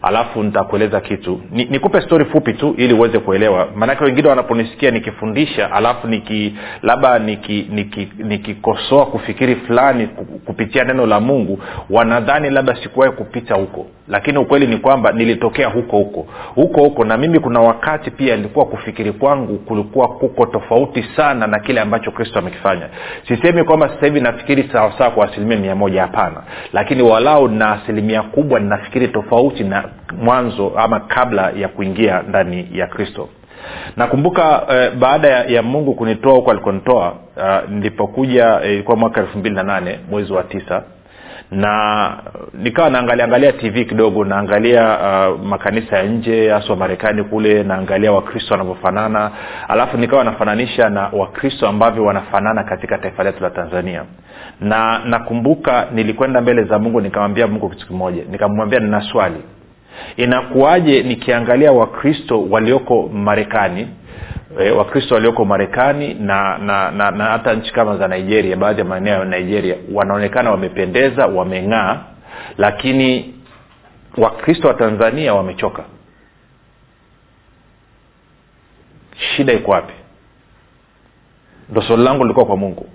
alafu 0.04 0.42
nitakueleza 0.42 1.00
kitu. 1.00 1.40
Nikupe 1.50 1.98
ni 1.98 2.04
stori 2.04 2.24
fupi 2.24 2.52
tu 2.52 2.74
ili 2.78 2.94
uweze 2.94 3.18
kuelewa. 3.18 3.68
Maanake 3.76 4.04
wengine 4.04 4.28
wanaponisikia 4.28 4.90
nikifundisha 4.90 5.72
alafu 5.72 6.08
niki 6.08 6.54
labda 6.82 7.18
nikikosoa 7.18 7.74
niki, 7.76 8.08
niki 8.18 8.54
kufikiri 9.12 9.56
fulani 9.56 10.06
kupitia 10.44 10.84
neno 10.84 11.06
la 11.06 11.20
mungu 11.20 11.58
wanadhani 11.90 12.50
labda 12.50 12.76
sikuwahi 12.82 13.12
kupita 13.12 13.54
huko 13.54 13.86
lakini 14.08 14.38
ukweli 14.38 14.66
ni 14.66 14.76
kwamba 14.76 15.12
nilitokea 15.12 15.68
huko 15.68 15.96
huko. 15.96 16.26
Huko 16.54 16.80
huko 16.80 17.04
na 17.04 17.16
mimi 17.16 17.38
kuna 17.40 17.60
wakati 17.60 18.10
pia 18.10 18.34
ilikuwa 18.34 18.66
kufikiri 18.66 19.12
kwangu 19.12 19.58
kulikuwa 19.58 20.08
kuko 20.08 20.46
tofauti 20.46 21.04
sana 21.16 21.46
na 21.46 21.58
kile 21.58 21.80
ambacho 21.80 22.10
kristo 22.10 22.38
amekifanya. 22.38 22.88
Sisemi 23.28 23.64
kwamba 23.64 23.88
sasa 23.88 24.06
hivi 24.06 24.20
nafikiri 24.20 24.68
sawasawa 24.72 25.10
kwa 25.10 25.28
asilimia 25.30 25.56
mia 25.58 25.74
moja 25.74 26.02
hapana. 26.02 26.42
Lakini 26.72 27.02
walau 27.02 27.48
na 27.48 27.72
asilimia 27.72 28.22
kubwa 28.22 28.60
ninafikiri 28.60 29.08
tofauti 29.08 29.64
na 29.64 29.84
mwanzo 30.22 30.72
ama 30.76 31.00
kabla 31.00 31.50
ya 31.56 31.68
kuingia 31.68 32.22
ndani 32.28 32.68
ya 32.72 32.86
kristo. 32.86 33.28
Nakumbuka 33.96 34.66
eh, 34.70 34.92
baada 34.98 35.28
ya, 35.28 35.44
ya 35.44 35.62
mungu 35.62 35.94
kunitoa 35.94 36.32
huko 36.34 36.50
alikonitoa 36.50 37.12
uh, 37.36 37.70
nilipokuja 37.70 38.60
ilikuwa 38.62 38.96
eh, 38.96 39.00
mwaka 39.00 39.20
elfu 39.20 39.38
mbili 39.38 39.54
na 39.54 39.62
nane 39.62 40.00
mwezi 40.10 40.32
wa 40.32 40.42
tisa 40.42 40.82
na 41.50 42.12
nikawa 42.54 42.90
naangalia 42.90 43.24
angalia 43.24 43.52
tv 43.52 43.84
kidogo 43.84 44.24
naangalia 44.24 44.98
uh, 44.98 45.40
makanisa 45.40 45.96
ya 45.98 46.02
nje 46.02 46.50
haswa 46.50 46.76
marekani 46.76 47.24
kule 47.24 47.62
naangalia 47.62 48.12
wakristo 48.12 48.54
wanavyofanana. 48.54 49.30
Alafu 49.68 49.96
nikawa 49.96 50.24
nafananisha 50.24 50.88
na 50.88 51.08
wakristo 51.12 51.68
ambavyo 51.68 52.04
wanafanana 52.04 52.64
katika 52.64 52.98
taifa 52.98 53.24
letu 53.24 53.42
la 53.42 53.50
tanzania. 53.50 54.04
Na 54.60 54.98
nakumbuka 55.04 55.86
nilikwenda 55.92 56.40
mbele 56.40 56.64
za 56.64 56.78
mungu 56.78 57.00
nikamwambia 57.00 57.46
mungu 57.46 57.68
kitu 57.68 57.86
kimoja. 57.86 58.22
Nikamwambia 58.30 58.80
nina 58.80 59.00
swali. 59.00 59.42
Inakuwaje 60.16 61.02
nikiangalia 61.02 61.72
wakristo 61.72 62.46
walioko 62.50 63.08
marekani 63.12 63.88
e, 64.60 64.70
wakristo 64.70 65.14
walioko 65.14 65.44
marekani 65.44 66.14
na 66.14 66.58
na, 66.58 66.90
na 66.90 67.10
na 67.10 67.24
hata 67.24 67.54
nchi 67.54 67.72
kama 67.72 67.96
za 67.96 68.08
nigeria 68.08 68.56
baadhi 68.56 68.78
ya 68.80 68.84
maeneo 68.84 69.18
ya 69.18 69.24
nigeria 69.24 69.76
wanaonekana 69.92 70.50
wamependeza 70.50 71.26
wameng'aa 71.26 72.00
lakini 72.58 73.34
wakristo 74.16 74.68
wa 74.68 74.74
tanzania 74.74 75.34
wamechoka. 75.34 75.84
Shida 79.16 79.52
iko 79.52 79.70
wapi? 79.70 79.92
Ndo 81.70 81.82
swali 81.82 82.02
langu 82.04 82.22
lilikuwa 82.22 82.46
kwa 82.46 82.56
mungu 82.56 82.88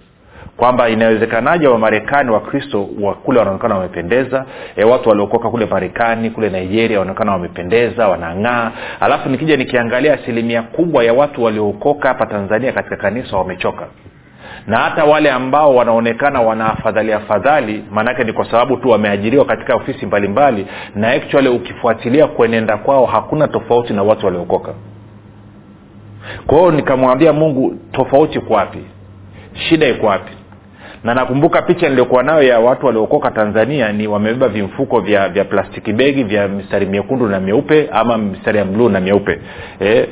kwamba 0.59 0.89
inawezekanaje 0.89 1.67
wamarekani 1.67 2.31
wakristo 2.31 2.89
wa 3.01 3.13
kule 3.13 3.39
wanaonekana 3.39 3.75
wamependeza 3.75 4.45
e, 4.75 4.83
watu 4.83 5.09
waliokoka 5.09 5.49
kule 5.49 5.65
marekani 5.65 6.29
kule 6.29 6.49
nigeria 6.49 6.99
wanaonekana 6.99 7.31
wamependeza 7.31 8.07
wanang'aa. 8.07 8.71
Alafu 8.99 9.29
nikija 9.29 9.57
nikiangalia 9.57 10.13
asilimia 10.13 10.61
kubwa 10.61 11.03
ya 11.03 11.13
watu 11.13 11.43
waliookoka 11.43 12.07
hapa 12.07 12.25
tanzania 12.25 12.71
katika 12.71 12.95
kanisa 12.95 13.37
wamechoka. 13.37 13.87
Na 14.67 14.77
hata 14.77 15.05
wale 15.05 15.31
ambao 15.31 15.75
wanaonekana 15.75 16.41
wana 16.41 16.73
afadhali 16.73 17.13
afadhali 17.13 17.83
maanake 17.91 18.23
ni 18.23 18.33
kwa 18.33 18.45
sababu 18.51 18.77
tu 18.77 18.89
wameajiriwa 18.89 19.45
katika 19.45 19.75
ofisi 19.75 20.05
mbalimbali 20.05 20.61
mbali, 20.63 20.77
na 20.95 21.11
actually 21.11 21.49
ukifuatilia 21.49 22.27
kuenenda 22.27 22.77
kwao 22.77 23.05
hakuna 23.05 23.47
tofauti 23.47 23.93
na 23.93 24.03
watu 24.03 24.25
waliokoka. 24.25 24.73
Kwa 26.47 26.57
hiyo 26.59 26.71
nikamwambia 26.71 27.33
mungu 27.33 27.75
tofauti 27.91 28.41
wapi? 28.49 28.79
Shida 29.53 29.87
iko 29.87 30.05
wapi 30.07 30.38
na 31.03 31.13
nakumbuka 31.13 31.61
picha 31.61 31.89
niliokuwa 31.89 32.23
nayo 32.23 32.43
ya 32.43 32.59
watu 32.59 32.85
waliokoka 32.85 33.31
tanzania 33.31 33.91
ni 33.91 34.07
wamebeba 34.07 34.47
vimfuko 34.47 34.99
vya 34.99 35.29
vya 35.29 35.45
plastiki 35.45 35.93
begi 35.93 36.23
vya 36.23 36.47
mistari 36.47 36.85
miekundu 36.85 37.27
na 37.27 37.39
meupe 37.39 37.89
ama 37.91 38.17
mistari 38.17 38.57
ya 38.57 38.65
bluu 38.65 38.89
na 38.89 38.99
meupe 38.99 39.39
eh, 39.79 40.07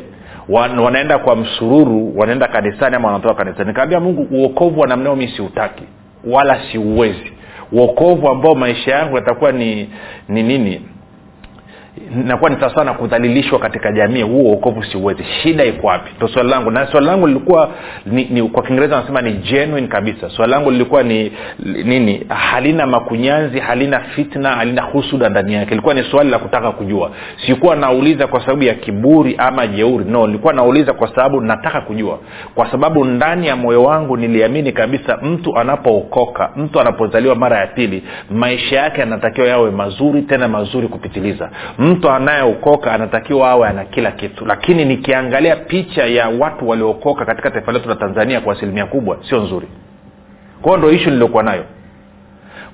wan, 0.49 0.79
wanaenda 0.79 1.17
kwa 1.17 1.35
msururu 1.35 2.17
wanaenda 2.19 2.47
kanisani 2.47 2.95
ama 2.95 3.07
wanatoka 3.07 3.33
kanisani. 3.33 3.67
Nikawambia 3.67 3.99
mungu 3.99 4.27
uokovu 4.31 4.79
wa 4.79 4.87
namnao 4.87 5.15
mi 5.15 5.27
siutaki 5.27 5.83
wala 6.25 6.59
siuwezi. 6.71 7.31
Uokovu 7.71 8.29
ambao 8.29 8.55
maisha 8.55 8.91
yangu 8.91 9.15
yatakuwa 9.15 9.51
ni 9.51 9.89
ni 10.29 10.43
nini 10.43 10.81
nakuwa 12.25 12.49
ni 12.49 12.55
sawasawa 12.59 12.85
na 12.85 12.93
kudhalilishwa 12.93 13.59
katika 13.59 13.91
jamii 13.91 14.21
huo 14.21 14.41
uokovu 14.41 14.83
siuwezi. 14.83 15.23
Shida 15.23 15.65
iko 15.65 15.87
wapi? 15.87 16.11
Ndo 16.17 16.27
swali 16.27 16.49
langu. 16.49 16.71
Na 16.71 16.87
swali 16.87 17.05
langu 17.07 17.27
lilikuwa 17.27 17.69
ni, 18.05 18.25
ni 18.25 18.43
kwa 18.49 18.63
kiingereza 18.63 18.95
wanasema 18.95 19.21
ni 19.21 19.33
genuine 19.33 19.87
kabisa. 19.87 20.29
Swali 20.29 20.51
langu 20.51 20.71
lilikuwa 20.71 21.03
ni 21.03 21.31
nini? 21.83 22.25
Halina 22.29 22.87
makunyanzi 22.87 23.59
halina 23.59 23.99
fitna 23.99 24.49
halina 24.49 24.81
husuda 24.81 25.29
ndani 25.29 25.53
yake. 25.53 25.71
Ilikuwa 25.71 25.93
ni 25.93 26.03
swali 26.03 26.29
la 26.29 26.39
kutaka 26.39 26.71
kujua. 26.71 27.11
Sikuwa 27.47 27.75
nauliza 27.75 28.27
kwa 28.27 28.39
sababu 28.41 28.63
ya 28.63 28.73
kiburi 28.73 29.35
ama 29.37 29.67
jeuri. 29.67 30.05
No 30.05 30.27
nilikuwa 30.27 30.53
nauliza 30.53 30.93
kwa 30.93 31.07
sababu 31.15 31.41
nataka 31.41 31.81
kujua. 31.81 32.19
Kwa 32.55 32.71
sababu 32.71 33.05
ndani 33.05 33.47
ya 33.47 33.55
moyo 33.55 33.83
wangu 33.83 34.17
niliamini 34.17 34.71
kabisa 34.71 35.17
mtu 35.17 35.57
anapookoka 35.57 36.49
mtu 36.55 36.79
anapozaliwa 36.81 37.35
mara 37.35 37.57
ya 37.57 37.67
pili 37.67 38.03
maisha 38.31 38.75
yake 38.79 39.01
anatakiwa 39.03 39.47
yawe 39.47 39.71
mazuri 39.71 40.21
tena 40.21 40.47
mazuri 40.47 40.87
kupitiliza 40.87 41.49
mtu 41.87 42.09
anayeokoka 42.09 42.91
anatakiwa 42.93 43.49
awe 43.49 43.67
ana 43.67 43.85
kila 43.85 44.11
kitu. 44.11 44.45
Lakini 44.45 44.85
nikiangalia 44.85 45.55
picha 45.55 46.05
ya 46.05 46.29
watu 46.29 46.69
waliookoka 46.69 47.25
katika 47.25 47.51
taifa 47.51 47.71
letu 47.71 47.89
la 47.89 47.95
tanzania 47.95 48.41
kwa 48.41 48.53
asilimia 48.53 48.85
kubwa 48.85 49.17
sio 49.29 49.41
nzuri. 49.43 49.67
Kwao 50.61 50.77
ndo 50.77 50.91
ishu 50.91 51.09
niliokuwa 51.09 51.43
nayo. 51.43 51.63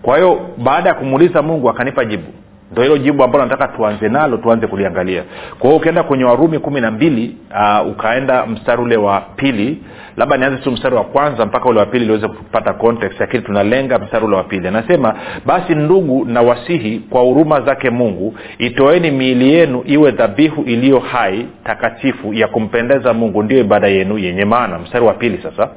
Kwa 0.02 0.18
hiyo 0.18 0.50
baada 0.58 0.90
ya 0.90 0.96
kumuuliza 0.96 1.42
mungu 1.42 1.70
akanipa 1.70 2.06
jibu 2.06 2.28
ndo 2.74 2.82
hilo 2.84 2.98
jibu 2.98 3.24
ambalo 3.24 3.46
nataka 3.46 3.68
tuanze 3.68 4.10
nalo 4.10 4.38
tuanze 4.38 4.68
kuliangalia. 4.68 5.24
Kwa 5.60 5.70
hiyo 5.70 5.76
ukienda 5.78 6.04
kwenye 6.04 6.24
warumi 6.24 6.60
kumi 6.60 6.82
na 6.82 6.92
mbili 6.92 7.38
uh, 7.82 7.92
ukaenda 7.92 8.46
mstari 8.46 8.82
ule 8.82 8.98
wa 8.98 9.22
pili 9.22 9.78
labda 10.18 10.38
nianze 10.38 10.58
tu 10.58 10.72
mstari 10.72 10.96
wa 10.96 11.04
kwanza 11.04 11.46
mpaka 11.46 11.70
ule 11.70 11.80
wa 11.80 11.86
pili 11.86 12.06
liweze 12.06 12.28
kupata 12.28 12.74
context 12.74 13.20
lakini 13.20 13.44
tunalenga 13.44 14.00
mstari 14.00 14.26
ule 14.26 14.36
wa 14.36 14.44
pili. 14.44 14.68
Anasema 14.68 15.16
basi 15.46 15.76
ndugu 15.76 16.26
na 16.26 16.42
wasihi 16.42 17.00
kwa 17.10 17.22
huruma 17.22 17.62
zake 17.62 17.90
mungu 17.90 18.36
itoeni 18.58 19.12
miili 19.12 19.54
yenu 19.54 19.84
iwe 19.86 20.12
dhabihu 20.12 20.62
iliyo 20.64 21.00
hai 21.00 21.46
takatifu 21.64 22.34
ya 22.34 22.48
kumpendeza 22.48 23.14
mungu 23.14 23.44
ndio 23.44 23.60
ibada 23.60 23.88
yenu 23.88 24.18
yenye 24.18 24.46
maana. 24.46 24.80
Mstari 24.80 25.06
wa 25.06 25.14
pili 25.14 25.40
sasa 25.44 25.70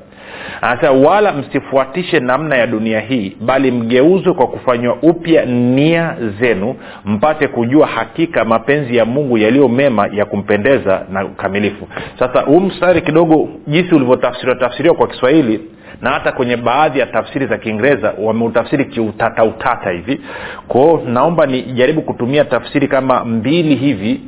anasema 0.61 0.93
wala 1.09 1.33
msifuatishe 1.33 2.21
namna 2.21 2.57
ya 2.57 2.67
dunia 2.67 3.01
hii 3.01 3.37
bali 3.41 3.71
mgeuzwe 3.71 4.33
kwa 4.35 4.47
kufanywa 4.47 4.97
upya 5.03 5.45
nia 5.45 6.17
zenu 6.41 6.75
mpate 7.05 7.49
kujua 7.49 7.87
hakika 7.87 8.45
mapenzi 8.45 8.97
ya 8.97 9.05
mungu 9.05 9.39
yaliyo 9.39 9.69
mema 9.69 10.09
ya 10.13 10.25
kumpendeza 10.25 11.03
na 11.13 11.25
ukamilifu. 11.25 11.89
Sasa 12.19 12.41
huu 12.41 12.61
mstari 12.61 13.03
kidogo 13.03 13.49
jinsi 13.67 13.95
ulivyotafsiriwa 13.95 14.57
tafsiriwa 14.57 14.95
kwa 14.95 15.07
kiswahili 15.09 15.61
na 16.03 16.11
hata 16.11 16.33
kwenye 16.33 16.57
baadhi 16.57 16.99
ya 16.99 17.07
tafsiri 17.07 17.47
za 17.47 17.59
kiingereza 17.59 18.15
wameutafsiri 18.19 18.85
kiutata 18.85 19.45
utata 19.45 19.91
hivi. 19.91 20.21
Kwao 20.69 21.03
naomba 21.07 21.47
nijaribu 21.47 22.03
kutumia 22.03 22.45
tafsiri 22.45 22.89
kama 22.89 23.25
mbili 23.25 23.75
hivi 23.75 24.21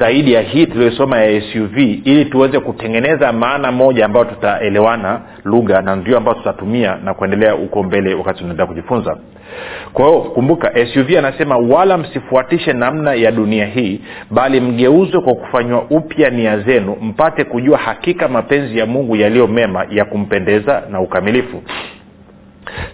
zaidi 0.00 0.32
ya 0.32 0.40
hii 0.40 0.66
tuliyosoma 0.66 1.18
ya 1.18 1.40
suv 1.40 1.78
ili 1.78 2.24
tuweze 2.24 2.60
kutengeneza 2.60 3.32
maana 3.32 3.72
moja 3.72 4.04
ambayo 4.04 4.24
tutaelewana 4.24 5.20
lugha 5.44 5.82
na 5.82 5.96
ndio 5.96 6.16
ambayo 6.16 6.36
tutatumia 6.38 6.96
na 7.04 7.14
kuendelea 7.14 7.52
huko 7.52 7.82
mbele 7.82 8.14
wakati 8.14 8.38
tunaendelea 8.38 8.66
kujifunza. 8.66 9.16
Kwa 9.92 10.06
hiyo 10.06 10.20
kumbuka 10.20 10.72
suv 10.94 11.16
anasema 11.18 11.56
wala 11.56 11.98
msifuatishe 11.98 12.72
namna 12.72 13.14
ya 13.14 13.32
dunia 13.32 13.66
hii 13.66 14.00
bali 14.30 14.60
mgeuzwe 14.60 15.20
kwa 15.20 15.34
kufanywa 15.34 15.82
upya 15.90 16.30
nia 16.30 16.58
zenu 16.58 16.96
mpate 17.02 17.44
kujua 17.44 17.78
hakika 17.78 18.28
mapenzi 18.28 18.78
ya 18.78 18.86
mungu 18.86 19.16
yaliyo 19.16 19.46
mema 19.46 19.86
ya 19.90 20.04
kumpendeza 20.04 20.82
na 20.90 21.00
ukamilifu. 21.00 21.62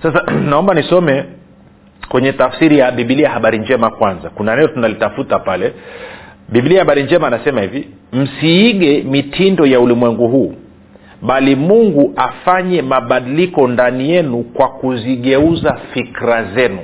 Sasa 0.03 0.23
naomba 0.51 0.75
nisome 0.75 1.25
kwenye 2.09 2.33
tafsiri 2.33 2.79
ya 2.79 2.91
bibilia 2.91 3.31
habari 3.31 3.59
njema 3.59 3.91
kwanza. 3.91 4.31
Kuna 4.31 4.57
neno 4.57 4.69
tunalitafuta 4.69 5.39
pale 5.39 5.73
biblia 6.53 6.79
habari 6.79 7.03
njema 7.03 7.27
anasema 7.27 7.61
hivi 7.61 7.89
msiige 8.13 9.03
mitindo 9.03 9.67
ya 9.67 9.81
ulimwengu 9.81 10.29
huu 10.29 10.55
bali 11.23 11.57
mungu 11.57 12.13
afanye 12.17 12.83
mabadiliko 12.83 13.69
ndani 13.69 14.11
yenu 14.11 14.43
kwa 14.43 14.69
kuzigeuza 14.69 15.79
fikra 15.95 16.45
zenu. 16.45 16.79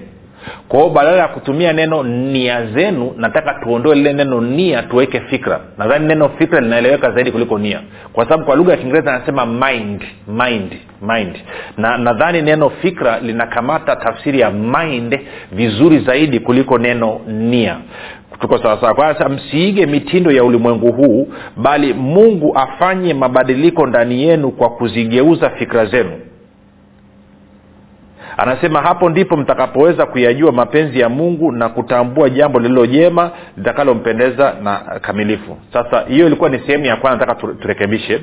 Kwa 0.68 0.90
badala 0.90 1.16
ya 1.16 1.28
kutumia 1.28 1.72
neno 1.72 2.02
nia 2.02 2.66
zenu 2.66 3.12
nataka 3.16 3.54
tuondoe 3.54 3.94
lile 3.94 4.12
neno 4.12 4.40
nia 4.40 4.82
tuweke 4.82 5.20
fikra. 5.20 5.60
Nadhani 5.78 6.06
neno 6.06 6.28
fikra 6.38 6.60
linaeleweka 6.60 7.10
zaidi 7.10 7.30
kuliko 7.32 7.58
nia. 7.58 7.80
Kwa 8.12 8.24
sababu 8.24 8.44
kwa 8.44 8.56
lugha 8.56 8.70
ya 8.72 8.76
kiingereza 8.78 9.14
anasema 9.14 9.46
mind 9.46 10.04
mind 10.28 10.72
mind. 11.02 11.36
Na 11.76 11.98
nadhani 11.98 12.42
neno 12.42 12.70
fikra 12.70 13.20
linakamata 13.20 13.96
tafsiri 13.96 14.40
ya 14.40 14.50
mind 14.50 15.18
vizuri 15.52 15.98
zaidi 15.98 16.40
kuliko 16.40 16.78
neno 16.78 17.20
nia 17.26 17.76
tuko 18.40 18.58
sawasawa 18.58 18.94
kwa 18.94 19.28
msiige 19.28 19.86
mitindo 19.86 20.30
ya 20.30 20.44
ulimwengu 20.44 20.92
huu 20.92 21.28
bali 21.56 21.94
mungu 21.94 22.52
afanye 22.58 23.14
mabadiliko 23.14 23.86
ndani 23.86 24.22
yenu 24.22 24.50
kwa 24.50 24.70
kuzigeuza 24.70 25.50
fikra 25.50 25.86
zenu 25.86 26.10
anasema 28.38 28.82
hapo 28.82 29.08
ndipo 29.10 29.36
mtakapoweza 29.36 30.06
kuyajua 30.06 30.52
mapenzi 30.52 31.00
ya 31.00 31.08
mungu 31.08 31.52
na 31.52 31.68
kutambua 31.68 32.30
jambo 32.30 32.58
lililo 32.60 32.86
jema 32.86 33.30
litakalompendeza 33.56 34.54
na 34.62 34.76
kamilifu. 34.78 35.56
Sasa 35.72 36.00
hiyo 36.08 36.26
ilikuwa 36.26 36.50
ni 36.50 36.58
sehemu 36.58 36.84
ya 36.84 36.96
kwanza 36.96 37.26
nataka 37.26 37.52
turekebishe. 37.54 38.20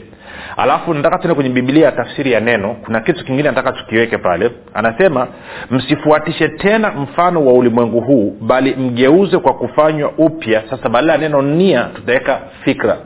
Alafu 0.57 0.93
nataka 0.93 1.17
tuende 1.17 1.35
kwenye 1.35 1.49
bibilia 1.49 1.85
ya 1.85 1.91
tafsiri 1.91 2.31
ya 2.31 2.39
neno. 2.39 2.75
Kuna 2.85 2.99
kitu 2.99 3.25
kingine 3.25 3.49
nataka 3.49 3.71
tukiweke 3.71 4.17
pale. 4.17 4.51
Anasema 4.73 5.27
msifuatishe 5.71 6.47
tena 6.49 6.91
mfano 6.91 7.45
wa 7.45 7.53
ulimwengu 7.53 7.99
huu 8.01 8.37
bali 8.41 8.75
mgeuze 8.75 9.37
kwa 9.37 9.53
kufanywa 9.53 10.11
upya. 10.17 10.63
Sasa 10.69 10.89
badala 10.89 11.13
ya 11.13 11.19
neno 11.19 11.41
nia 11.41 11.83
tutaweka 11.83 12.39
fikra 12.63 12.97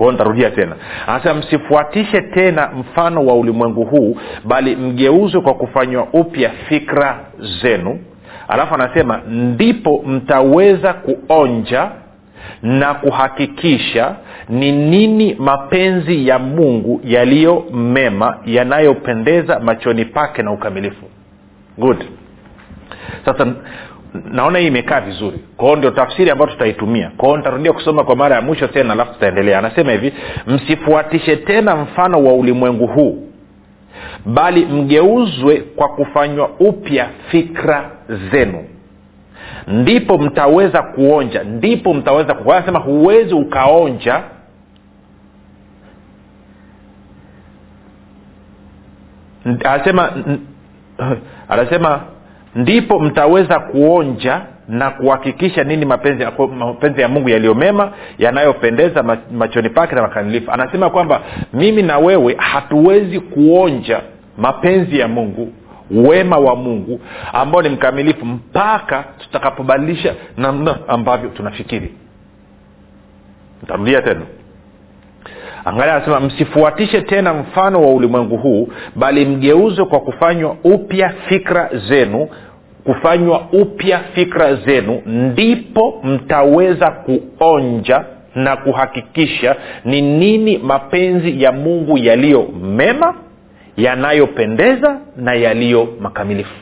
kwao 0.00 0.12
nitarudia 0.12 0.50
tena. 0.50 0.76
Anasema 1.06 1.34
msifuatishe 1.34 2.20
tena 2.20 2.70
mfano 2.80 3.26
wa 3.26 3.34
ulimwengu 3.34 3.84
huu 3.84 4.16
bali 4.44 4.76
mgeuzwe 4.76 5.40
kwa 5.40 5.54
kufanywa 5.54 6.06
upya 6.12 6.50
fikra 6.68 7.20
zenu. 7.62 8.00
Alafu 8.48 8.74
anasema 8.74 9.20
ndipo 9.28 10.02
mtaweza 10.06 10.92
kuonja 10.92 11.90
na 12.62 12.94
kuhakikisha 12.94 14.14
ni 14.48 14.72
nini 14.72 15.34
mapenzi 15.34 16.28
ya 16.28 16.38
mungu 16.38 17.00
yaliyo 17.04 17.64
mema 17.72 18.38
yanayopendeza 18.46 19.60
machoni 19.60 20.04
pake 20.04 20.42
na 20.42 20.52
ukamilifu. 20.52 21.06
Good. 21.78 22.04
Sasa 23.24 23.46
naona 24.32 24.58
hii 24.58 24.66
imekaa 24.66 25.00
vizuri. 25.00 25.38
Kwao 25.56 25.76
ndio 25.76 25.90
tafsiri 25.90 26.30
ambayo 26.30 26.50
tutaitumia. 26.50 27.10
Kwao 27.16 27.36
nitarudia 27.36 27.72
kusoma 27.72 28.04
kwa 28.04 28.16
mara 28.16 28.36
ya 28.36 28.42
mwisho 28.42 28.66
tena 28.66 28.92
alafu 28.92 29.12
tutaendelea. 29.12 29.58
Anasema 29.58 29.92
hivi 29.92 30.12
msifuatishe 30.46 31.36
tena 31.36 31.76
mfano 31.76 32.24
wa 32.24 32.34
ulimwengu 32.34 32.86
huu 32.86 33.26
bali 34.26 34.64
mgeuzwe 34.66 35.56
kwa 35.60 35.88
kufanywa 35.88 36.48
upya 36.58 37.08
fikra 37.30 37.90
zenu. 38.32 38.64
Ndipo 39.66 40.18
mtaweza 40.18 40.82
kuonja 40.82 41.42
ndipo 41.44 41.94
mtaweza 41.94 42.36
anasema 42.46 42.78
huwezi 42.78 43.34
ukaonja 43.34 44.22
anasema 49.64 50.12
anasema 51.48 52.00
ndipo 52.54 53.00
mtaweza 53.00 53.60
kuonja 53.60 54.40
na 54.68 54.90
kuhakikisha 54.90 55.64
nini 55.64 55.84
mapenzi, 55.84 56.26
mapenzi 56.58 57.00
ya 57.00 57.08
mungu 57.08 57.28
yaliyo 57.28 57.54
mema 57.54 57.92
yanayopendeza 58.18 59.02
machoni 59.32 59.68
pake 59.70 59.94
na 59.94 60.02
makamilifu. 60.02 60.50
Anasema 60.50 60.90
kwamba 60.90 61.20
mimi 61.52 61.82
na 61.82 61.98
wewe 61.98 62.34
hatuwezi 62.38 63.20
kuonja 63.20 64.00
mapenzi 64.38 64.98
ya 64.98 65.08
mungu 65.08 65.52
wema 65.90 66.38
wa 66.38 66.56
mungu 66.56 67.00
ambao 67.32 67.62
ni 67.62 67.68
mkamilifu 67.68 68.26
mpaka 68.26 69.04
tutakapobadilisha 69.18 70.14
namna 70.36 70.78
ambavyo 70.88 71.28
tunafikiri. 71.30 71.94
Ntarudia 73.62 74.02
tena 74.02 74.20
angalia 75.64 75.94
anasema 75.94 76.20
msifuatishe 76.20 77.00
tena 77.02 77.34
mfano 77.34 77.80
wa 77.82 77.94
ulimwengu 77.94 78.36
huu 78.36 78.68
bali 78.96 79.24
mgeuzwe 79.26 79.84
kwa 79.84 80.00
kufanywa 80.00 80.56
upya 80.64 81.08
fikra 81.28 81.70
zenu. 81.88 82.28
Kufanywa 82.84 83.40
upya 83.52 83.98
fikra 84.14 84.54
zenu 84.54 85.02
ndipo 85.06 86.00
mtaweza 86.04 86.90
kuonja 86.90 88.04
na 88.34 88.56
kuhakikisha 88.56 89.56
ni 89.84 90.02
nini 90.02 90.58
mapenzi 90.58 91.42
ya 91.42 91.52
mungu 91.52 91.98
yaliyo 91.98 92.48
mema 92.62 93.14
yanayopendeza 93.76 94.98
na 95.16 95.34
yaliyo 95.34 95.88
makamilifu. 96.00 96.54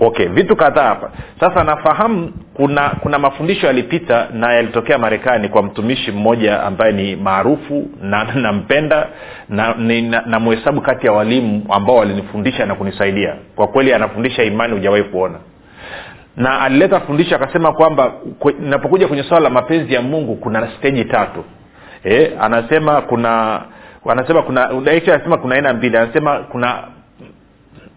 Okay 0.00 0.26
vitu 0.26 0.56
kadhaa 0.56 0.84
hapa. 0.88 1.10
Sasa 1.40 1.64
nafahamu 1.64 2.32
kuna 2.60 2.88
kuna 2.90 3.18
mafundisho 3.18 3.66
yalipita 3.66 4.28
na 4.32 4.52
yalitokea 4.52 4.98
marekani 4.98 5.48
kwa 5.48 5.62
mtumishi 5.62 6.12
mmoja 6.12 6.62
ambaye 6.62 6.92
ni 6.92 7.16
maarufu 7.16 7.88
na 8.02 8.24
nampenda 8.34 9.06
na, 9.48 9.74
na, 9.74 10.00
na, 10.00 10.22
na 10.26 10.40
mhesabu 10.40 10.80
kati 10.80 11.06
ya 11.06 11.12
walimu 11.12 11.66
ambao 11.70 11.96
walinifundisha 11.96 12.66
na 12.66 12.74
kunisaidia. 12.74 13.34
Kwa 13.56 13.68
kweli 13.68 13.92
anafundisha 13.92 14.42
imani 14.44 14.72
hujawahi 14.72 15.02
kuona. 15.02 15.38
Na 16.36 16.60
alileta 16.60 17.00
fundisho 17.00 17.36
akasema 17.36 17.72
kwamba 17.72 18.12
inapokuja 18.60 19.08
kwenye 19.08 19.22
swala 19.22 19.44
la 19.44 19.50
mapenzi 19.50 19.94
ya 19.94 20.02
mungu 20.02 20.36
kuna 20.36 20.68
steji 20.78 21.04
tatu. 21.04 21.44
E, 22.04 22.30
anasema 22.40 23.00
kuna 23.00 23.62
anasema 24.08 24.42
kuna 24.42 24.68
anasema 24.70 25.36
kuna 25.36 25.54
aina 25.54 25.72
mbili. 25.74 25.96
Anasema 25.96 26.38
kuna 26.38 26.78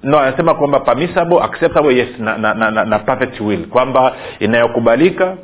no 0.04 0.20
anasema 0.20 0.54
kwamba 0.54 0.80
permissible 0.80 1.40
acceptable 1.42 1.98
yes 1.98 2.10
na, 2.20 2.38
na, 2.38 2.54
na, 2.54 2.72
na, 2.72 2.86
na 2.86 3.00
perfect 3.00 3.40
will. 3.40 3.68
Kwamba 3.68 4.16
inayokubalika 4.40 5.36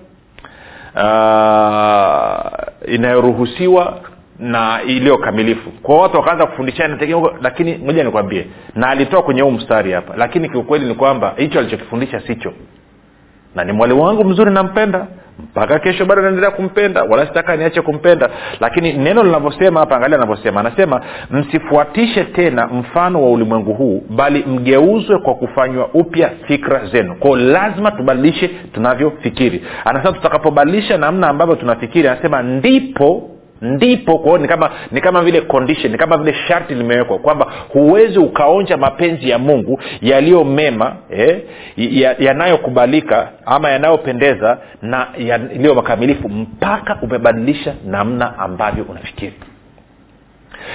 uh, 0.96 2.94
inayoruhusiwa 2.94 4.00
na 4.40 4.82
iliyo 4.88 5.18
kamilifu. 5.18 5.72
Kwa 5.72 6.02
watu 6.02 6.18
wakaanza 6.18 6.46
kufundishana 6.46 6.98
lakini 7.42 7.78
moja 7.78 8.04
nikwambie 8.04 8.48
na 8.76 8.90
alitoa 8.90 9.22
kwenye 9.24 9.42
huu 9.42 9.52
mstari 9.52 9.92
hapa 9.92 10.14
lakini 10.18 10.50
kiukweli 10.50 10.86
ni 10.86 10.94
kwamba 10.96 11.34
hicho 11.38 11.60
alichokifundisha 11.60 12.22
sicho. 12.22 12.54
Na 13.56 13.64
ni 13.64 13.72
mwalimu 13.72 14.04
wangu 14.04 14.24
mzuri 14.24 14.52
nampenda 14.52 15.08
mpaka 15.40 15.80
kesho 15.80 16.06
bado 16.06 16.22
naendelea 16.22 16.52
kumpenda 16.52 17.04
wala 17.04 17.28
sitaka 17.28 17.56
niache 17.56 17.82
kumpenda. 17.82 18.30
Lakini 18.60 18.94
neno 18.94 19.24
linavyosema 19.24 19.80
hapa 19.80 19.96
angalia 19.96 20.18
anavyosema 20.18 20.60
anasema 20.60 21.02
msifuatishe 21.32 22.24
tena 22.24 22.68
mfano 22.68 23.24
wa 23.24 23.32
ulimwengu 23.32 23.74
huu 23.74 24.04
bali 24.10 24.44
mgeuzwe 24.48 25.18
kwa 25.20 25.36
kufanywa 25.36 25.88
upya 25.94 26.30
fikra 26.48 26.86
zenu. 26.86 27.16
Kwao 27.16 27.36
lazima 27.36 27.92
tubadilishe 27.92 28.48
tunavyofikiri. 28.48 29.64
Anasema 29.86 30.14
tutakapobadilisha 30.14 30.98
namna 30.98 31.28
ambavyo 31.30 31.56
tunafikiri 31.56 32.08
anasema 32.08 32.42
ndipo 32.44 33.30
ndipo 33.62 34.18
kwao 34.18 34.38
ni 34.38 34.48
kama 34.48 34.70
ni 34.92 35.02
kama 35.02 35.22
vile 35.22 35.42
condition 35.42 35.92
ni 35.92 35.98
kama 35.98 36.18
vile 36.18 36.34
sharti 36.48 36.76
limewekwa 36.76 37.20
kwamba 37.20 37.48
huwezi 37.74 38.20
ukaonja 38.20 38.78
mapenzi 38.78 39.30
ya 39.30 39.40
mungu 39.40 39.82
yaliyo 40.02 40.44
mema 40.44 40.96
eh, 41.10 41.42
yanayokubalika 42.20 43.16
ya 43.16 43.30
ama 43.46 43.70
yanayopendeza 43.70 44.58
na 44.82 45.08
yaliyo 45.18 45.76
makamilifu 45.76 46.30
mpaka 46.30 46.98
umebadilisha 47.02 47.74
namna 47.86 48.40
ambavyo 48.40 48.84
unafikiri. 48.90 49.34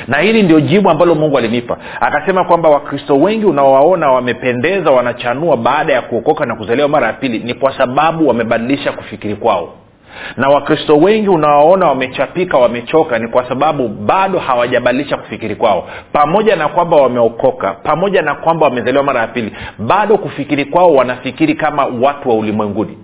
Na 0.08 0.18
hili 0.18 0.42
ndio 0.42 0.60
jibu 0.60 0.90
ambalo 0.90 1.14
mungu 1.14 1.38
alinipa. 1.38 1.76
Akasema 2.00 2.44
kwamba 2.44 2.68
wakristo 2.68 3.16
wengi 3.16 3.46
unaowaona 3.46 4.10
wamependeza 4.12 4.90
wanachanua 4.90 5.56
baada 5.56 5.92
ya 5.92 6.02
kuokoka 6.02 6.46
na 6.46 6.56
kuzaliwa 6.56 6.88
mara 6.88 7.06
ya 7.06 7.12
pili 7.12 7.38
ni 7.38 7.54
kwa 7.54 7.78
sababu 7.78 8.28
wamebadilisha 8.28 8.92
kufikiri 8.92 9.36
kwao 9.36 9.72
na 10.36 10.48
wakristo 10.48 10.96
wengi 10.96 11.28
unawaona 11.28 11.86
wamechapika 11.86 12.58
wamechoka 12.58 13.18
ni 13.18 13.28
kwa 13.28 13.48
sababu 13.48 13.88
bado 13.88 14.38
hawajabadilisha 14.38 15.16
kufikiri 15.16 15.54
kwao. 15.56 15.88
Pamoja 16.12 16.56
na 16.56 16.68
kwamba 16.68 16.96
wameokoka 16.96 17.72
pamoja 17.72 18.22
na 18.22 18.34
kwamba 18.34 18.66
wamezaliwa 18.66 19.04
mara 19.04 19.20
ya 19.20 19.26
pili 19.26 19.52
bado 19.78 20.18
kufikiri 20.18 20.64
kwao 20.64 20.94
wanafikiri 20.94 21.54
kama 21.54 21.84
watu 22.00 22.28
wa 22.28 22.34
ulimwenguni. 22.34 22.98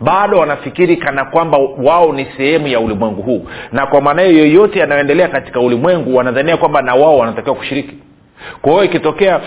Bado 0.00 0.38
wanafikiri 0.38 0.96
kana 0.96 1.24
kwamba 1.24 1.58
wao 1.84 2.12
ni 2.12 2.26
sehemu 2.36 2.66
ya 2.68 2.80
ulimwengu 2.80 3.22
huu. 3.22 3.46
Na 3.72 3.86
kwa 3.86 4.00
maana 4.00 4.22
hiyo 4.22 4.38
yoyote 4.38 4.78
yanayoendelea 4.78 5.28
katika 5.28 5.60
ulimwengu 5.60 6.16
wanadhania 6.16 6.56
kwamba 6.56 6.82
na 6.82 6.94
wao 6.94 7.18
wanatakiwa 7.18 7.54
kushiriki. 7.56 7.94
Kwa 8.62 8.72
hiyo 8.72 8.84
ikitokea 8.84 9.40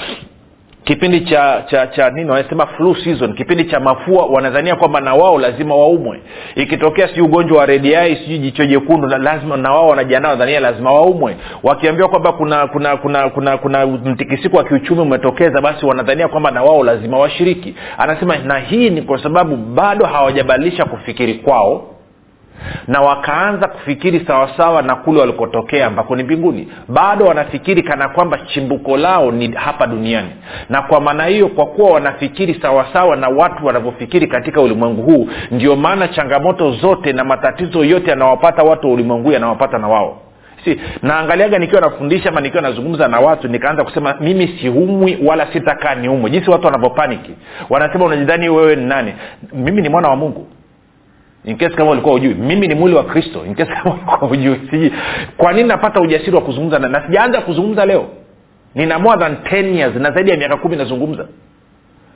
kipindi 0.83 1.21
cha 1.21 1.63
cha 1.69 1.87
cha 1.87 2.09
nini 2.09 2.29
wanasema 2.31 2.65
flu 2.67 2.95
season. 2.95 3.33
Kipindi 3.33 3.63
cha 3.65 3.79
mafua 3.79 4.25
wanadhania 4.25 4.75
kwamba 4.75 5.01
na 5.01 5.13
wao 5.13 5.39
lazima 5.39 5.75
waumwe. 5.75 6.19
Ikitokea 6.55 7.07
sijui 7.07 7.23
ugonjwa 7.25 7.57
wa 7.57 7.65
rediai 7.65 8.15
sijui 8.15 8.37
jicho 8.39 8.65
jekundu 8.65 9.07
lazima 9.07 9.57
na 9.57 9.71
wao 9.71 9.87
wanajiandaa 9.87 10.29
wanadhania 10.29 10.59
lazima 10.59 10.91
waumwe. 10.91 11.35
Wakiambiwa 11.63 12.09
kwamba 12.09 12.31
kuna 12.31 12.67
kuna 12.67 12.97
kuna 12.97 13.29
kuna 13.29 13.57
kuna 13.57 13.87
mtikisiko 13.87 14.57
wa 14.57 14.63
kiuchumi 14.63 15.01
umetokeza 15.01 15.61
basi 15.61 15.85
wanadhania 15.85 16.27
kwamba 16.27 16.51
na 16.51 16.63
wao 16.63 16.83
lazima 16.83 17.17
washiriki. 17.19 17.75
Anasema 17.97 18.37
na 18.37 18.59
hii 18.59 18.89
ni 18.89 19.01
kwa 19.01 19.23
sababu 19.23 19.55
bado 19.55 20.05
hawajabadilisha 20.05 20.85
kufikiri 20.85 21.33
kwao 21.33 21.87
na 22.87 23.01
wakaanza 23.01 23.67
kufikiri 23.67 24.19
sawasawa 24.27 24.81
na 24.81 24.95
kule 24.95 25.19
walikotokea 25.19 25.87
ambako 25.87 26.15
ni 26.15 26.23
mbinguni. 26.23 26.67
Bado 26.87 27.25
wanafikiri 27.25 27.83
kana 27.83 28.09
kwamba 28.09 28.37
chimbuko 28.37 28.97
lao 28.97 29.31
ni 29.31 29.51
hapa 29.51 29.87
duniani. 29.87 30.29
Na 30.69 30.81
kwa 30.81 31.01
maana 31.01 31.25
hiyo 31.25 31.47
kwa 31.47 31.65
kuwa 31.65 31.91
wanafikiri 31.91 32.59
sawasawa 32.61 33.15
na 33.15 33.29
watu 33.29 33.65
wanavyofikiri 33.65 34.27
katika 34.27 34.61
ulimwengu 34.61 35.01
huu 35.01 35.29
ndio 35.51 35.75
maana 35.75 36.07
changamoto 36.07 36.71
zote 36.71 37.13
na 37.13 37.23
matatizo 37.23 37.83
yote 37.83 38.09
yanawapata 38.09 38.63
watu 38.63 38.87
wa 38.87 38.93
ulimwengu 38.93 39.31
yanawapata 39.31 39.77
na 39.77 39.87
wao. 39.87 40.21
Si 40.65 40.79
naangaliaga 41.01 41.59
nikiwa 41.59 41.81
nafundisha 41.81 42.29
ama 42.29 42.41
nikiwa 42.41 42.61
nazungumza 42.63 43.07
na 43.07 43.19
watu 43.19 43.47
nikaanza 43.47 43.83
kusema 43.83 44.15
mimi 44.19 44.47
siumwi 44.61 45.17
wala 45.25 45.53
sitakaa 45.53 45.95
niumwe. 45.95 46.29
Jinsi 46.29 46.49
watu 46.51 46.65
wanavyopaniki 46.65 47.31
wanasema 47.69 48.05
unajidhani 48.05 48.49
wewe 48.49 48.75
ni 48.75 48.85
nani? 48.85 49.13
Mimi 49.53 49.81
ni 49.81 49.89
mwana 49.89 50.07
wa 50.09 50.15
mungu 50.15 50.47
inkesi 51.45 51.75
kama 51.75 51.91
ulikuwa 51.91 52.15
ujui 52.15 52.33
mimi 52.33 52.67
ni 52.67 52.75
mwili 52.75 52.95
wa 52.97 53.03
kristo. 53.03 53.45
Inkesi 53.45 53.71
kama 53.83 53.95
ulikuwa 53.95 54.31
ujui 54.31 54.59
siji 54.71 54.91
kwa 55.37 55.53
nini 55.53 55.67
napata 55.67 56.01
ujasiri 56.01 56.35
wa 56.35 56.41
kuzungumza 56.41 56.79
na, 56.79 57.01
sijaanza 57.05 57.41
kuzungumza 57.41 57.85
leo? 57.85 58.07
Nina 58.75 58.99
more 58.99 59.19
than 59.19 59.33
10 59.33 59.75
years 59.75 59.95
na 59.95 60.11
zaidi 60.11 60.31
ya 60.31 60.37
miaka 60.37 60.57
kumi 60.57 60.75
nazungumza. 60.75 61.25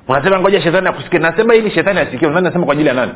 Unasema 0.07 0.39
ngoja 0.39 0.61
shetani 0.61 0.87
akusikie. 0.87 1.19
Nasema 1.19 1.55
ili 1.55 1.71
shetani 1.71 1.99
asikie. 1.99 2.29
Nani 2.29 2.41
nasema 2.45 2.65
kwa 2.65 2.73
ajili 2.73 2.87
ya 2.87 2.93
nani? 2.93 3.11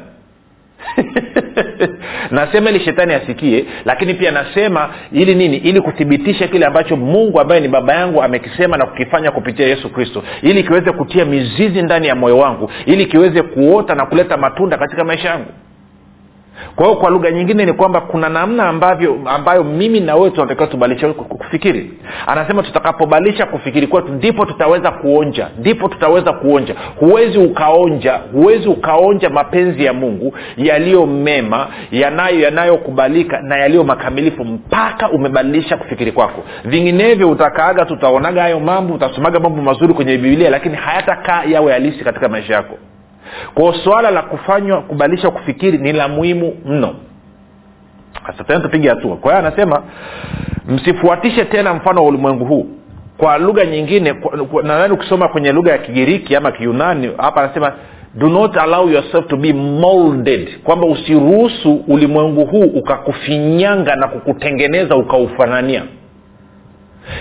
Nasema 2.32 2.70
ili 2.70 2.80
shetani 2.80 3.14
asikie 3.14 3.66
lakini 3.86 4.14
pia 4.14 4.32
nasema 4.32 4.90
ili 5.12 5.36
nini? 5.36 5.58
Ili 5.58 5.82
kuthibitisha 5.82 6.48
kile 6.48 6.66
ambacho 6.66 6.96
mungu 6.96 7.40
ambaye 7.42 7.62
ni 7.62 7.68
baba 7.68 7.94
yangu 7.94 8.24
amekisema 8.24 8.78
na 8.78 8.86
kukifanya 8.86 9.32
kupitia 9.32 9.68
yesu 9.68 9.90
kristo. 9.90 10.24
Ili 10.42 10.64
kiweze 10.64 10.92
kutia 10.92 11.26
mizizi 11.26 11.82
ndani 11.82 12.08
ya 12.08 12.16
moyo 12.16 12.38
wangu. 12.38 12.72
Ili 12.86 13.06
kiweze 13.06 13.42
kuota 13.42 13.96
na 13.96 14.06
kuleta 14.06 14.38
matunda 14.38 14.78
katika 14.78 15.04
maisha 15.04 15.30
yangu 15.30 15.52
kwa 16.76 16.86
hiyo 16.86 16.98
kwa 17.00 17.10
lugha 17.10 17.32
nyingine 17.32 17.66
ni 17.66 17.74
kwamba 17.74 18.02
kuna 18.02 18.30
namna 18.30 18.64
ambavyo 18.70 19.20
ambayo 19.26 19.64
mimi 19.64 20.00
na 20.00 20.16
wewe 20.16 20.30
tunatakiwa 20.30 20.68
tubadilishe 20.68 21.08
kufikiri. 21.14 21.92
Anasema 22.28 22.64
tutakapobadilisha 22.64 23.46
kufikiri 23.46 23.88
kwetu 23.88 24.08
ndipo 24.12 24.46
tutaweza 24.46 24.92
kuonja 24.92 25.48
ndipo 25.60 25.88
tutaweza 25.88 26.34
kuonja. 26.34 26.76
Huwezi 27.00 27.38
ukaonja 27.38 28.20
huwezi 28.34 28.68
ukaonja 28.68 29.30
mapenzi 29.30 29.84
ya 29.86 29.94
mungu 29.94 30.34
yaliyo 30.58 31.06
mema 31.06 31.68
yanayo 31.92 32.40
yanayokubalika 32.40 33.42
na 33.42 33.58
yaliyo 33.58 33.84
makamilifu 33.84 34.46
mpaka 34.46 35.10
umebadilisha 35.10 35.78
kufikiri 35.78 36.12
kwako. 36.12 36.44
Vinginevyo 36.66 37.30
utakaaga 37.30 37.86
tutaonaga 37.86 38.42
hayo 38.42 38.60
mambo 38.60 38.94
utasomaga 38.94 39.40
mambo 39.40 39.62
mazuri 39.62 39.94
kwenye 39.94 40.18
bibilia 40.18 40.50
lakini 40.50 40.76
hayatakaa 40.76 41.44
yawe 41.44 41.72
halisi 41.72 42.04
katika 42.04 42.30
maisha 42.30 42.54
yako 42.54 42.78
kwao 43.54 43.74
swala 43.74 44.12
la 44.12 44.22
kufanywa 44.22 44.82
kubadilisha 44.82 45.32
kufikiri 45.32 45.78
ni 45.78 45.94
la 45.94 46.08
muhimu 46.08 46.54
mno. 46.66 46.96
Sasa 48.28 48.44
tena 48.44 48.60
tupige 48.60 48.90
hatua. 48.90 49.16
Kwa 49.18 49.32
hiyo 49.32 49.48
anasema 49.48 49.84
msifuatishe 50.68 51.46
tena 51.46 51.74
mfano 51.74 52.02
wa 52.02 52.08
ulimwengu 52.08 52.46
huu. 52.46 52.68
Kwa 53.18 53.38
lugha 53.38 53.66
nyingine 53.66 54.16
nadhani 54.64 54.94
ukisoma 54.94 55.28
kwenye 55.28 55.52
lugha 55.52 55.72
ya 55.72 55.78
kigiriki 55.78 56.36
ama 56.36 56.52
kiunani 56.52 57.12
hapa 57.18 57.42
anasema 57.44 57.74
do 58.16 58.30
not 58.30 58.58
allow 58.58 58.90
yourself 58.90 59.28
to 59.28 59.38
be 59.38 59.54
molded. 59.54 60.62
Kwamba 60.64 60.88
usiruhusu 60.88 61.76
ulimwengu 61.88 62.46
huu 62.46 62.64
ukakufinyanga 62.64 63.96
na 63.96 64.08
kukutengeneza 64.08 64.96
ukaufanania 64.96 65.84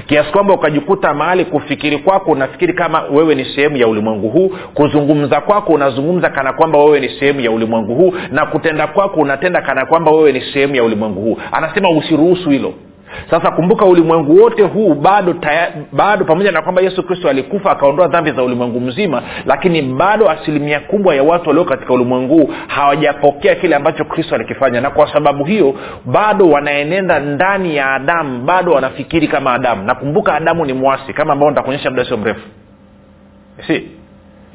kiasi 0.07 0.33
kwamba 0.33 0.55
ukajikuta 0.55 1.14
mahali 1.14 1.44
kufikiri 1.44 1.99
kwako 1.99 2.31
unafikiri 2.31 2.72
kama 2.72 3.03
wewe 3.03 3.35
ni 3.35 3.44
sehemu 3.44 3.77
ya 3.77 3.88
ulimwengu 3.88 4.29
huu. 4.29 4.49
Kuzungumza 4.75 5.40
kwako 5.40 5.72
unazungumza 5.72 6.31
kana 6.31 6.53
kwamba 6.53 6.79
wewe 6.79 7.01
ni 7.01 7.09
sehemu 7.09 7.40
ya 7.40 7.51
ulimwengu 7.51 7.94
huu. 7.94 8.12
Na 8.31 8.46
kutenda 8.46 8.87
kwako 8.87 9.20
unatenda 9.20 9.62
kana 9.62 9.87
kwamba 9.87 10.11
wewe 10.11 10.33
ni 10.33 10.40
sehemu 10.40 10.75
ya 10.75 10.85
ulimwengu 10.85 11.20
huu. 11.20 11.38
Anasema 11.53 11.88
usiruhusu 11.99 12.51
hilo 12.51 12.75
sasa 13.31 13.51
kumbuka 13.51 13.85
ulimwengu 13.85 14.42
wote 14.42 14.62
huu 14.62 14.95
bado 14.95 15.33
taya, 15.33 15.73
bado 15.92 16.25
pamoja 16.25 16.53
na 16.53 16.62
kwamba 16.62 16.83
yesu 16.83 17.03
kristo 17.03 17.29
alikufa 17.29 17.71
akaondoa 17.71 18.09
dhambi 18.09 18.31
za 18.33 18.42
ulimwengu 18.42 18.81
mzima 18.81 19.23
lakini 19.47 19.83
bado 19.83 20.31
asilimia 20.31 20.81
kubwa 20.81 21.14
ya 21.14 21.23
watu 21.23 21.49
walio 21.49 21.64
katika 21.64 21.92
ulimwengu 21.95 22.35
huu 22.38 22.51
hawajapokea 22.66 23.55
kile 23.55 23.77
ambacho 23.77 24.05
kristo 24.05 24.35
alikifanya. 24.35 24.81
Na 24.81 24.90
kwa 24.90 25.12
sababu 25.12 25.45
hiyo 25.45 25.75
bado 26.05 26.45
wanaenenda 26.49 27.21
ndani 27.21 27.77
ya 27.77 27.92
adamu 27.92 28.45
bado 28.45 28.73
wanafikiri 28.73 29.29
kama 29.29 29.53
adamu. 29.55 29.83
Nakumbuka 29.85 30.35
adamu 30.35 30.64
ni 30.66 30.73
mwasi 30.73 31.12
kama 31.12 31.33
ambao 31.33 31.51
nitakuonyesha 31.51 31.90
muda 31.90 32.05
sio 32.05 32.16
mrefu. 32.16 32.40
Si 33.66 33.90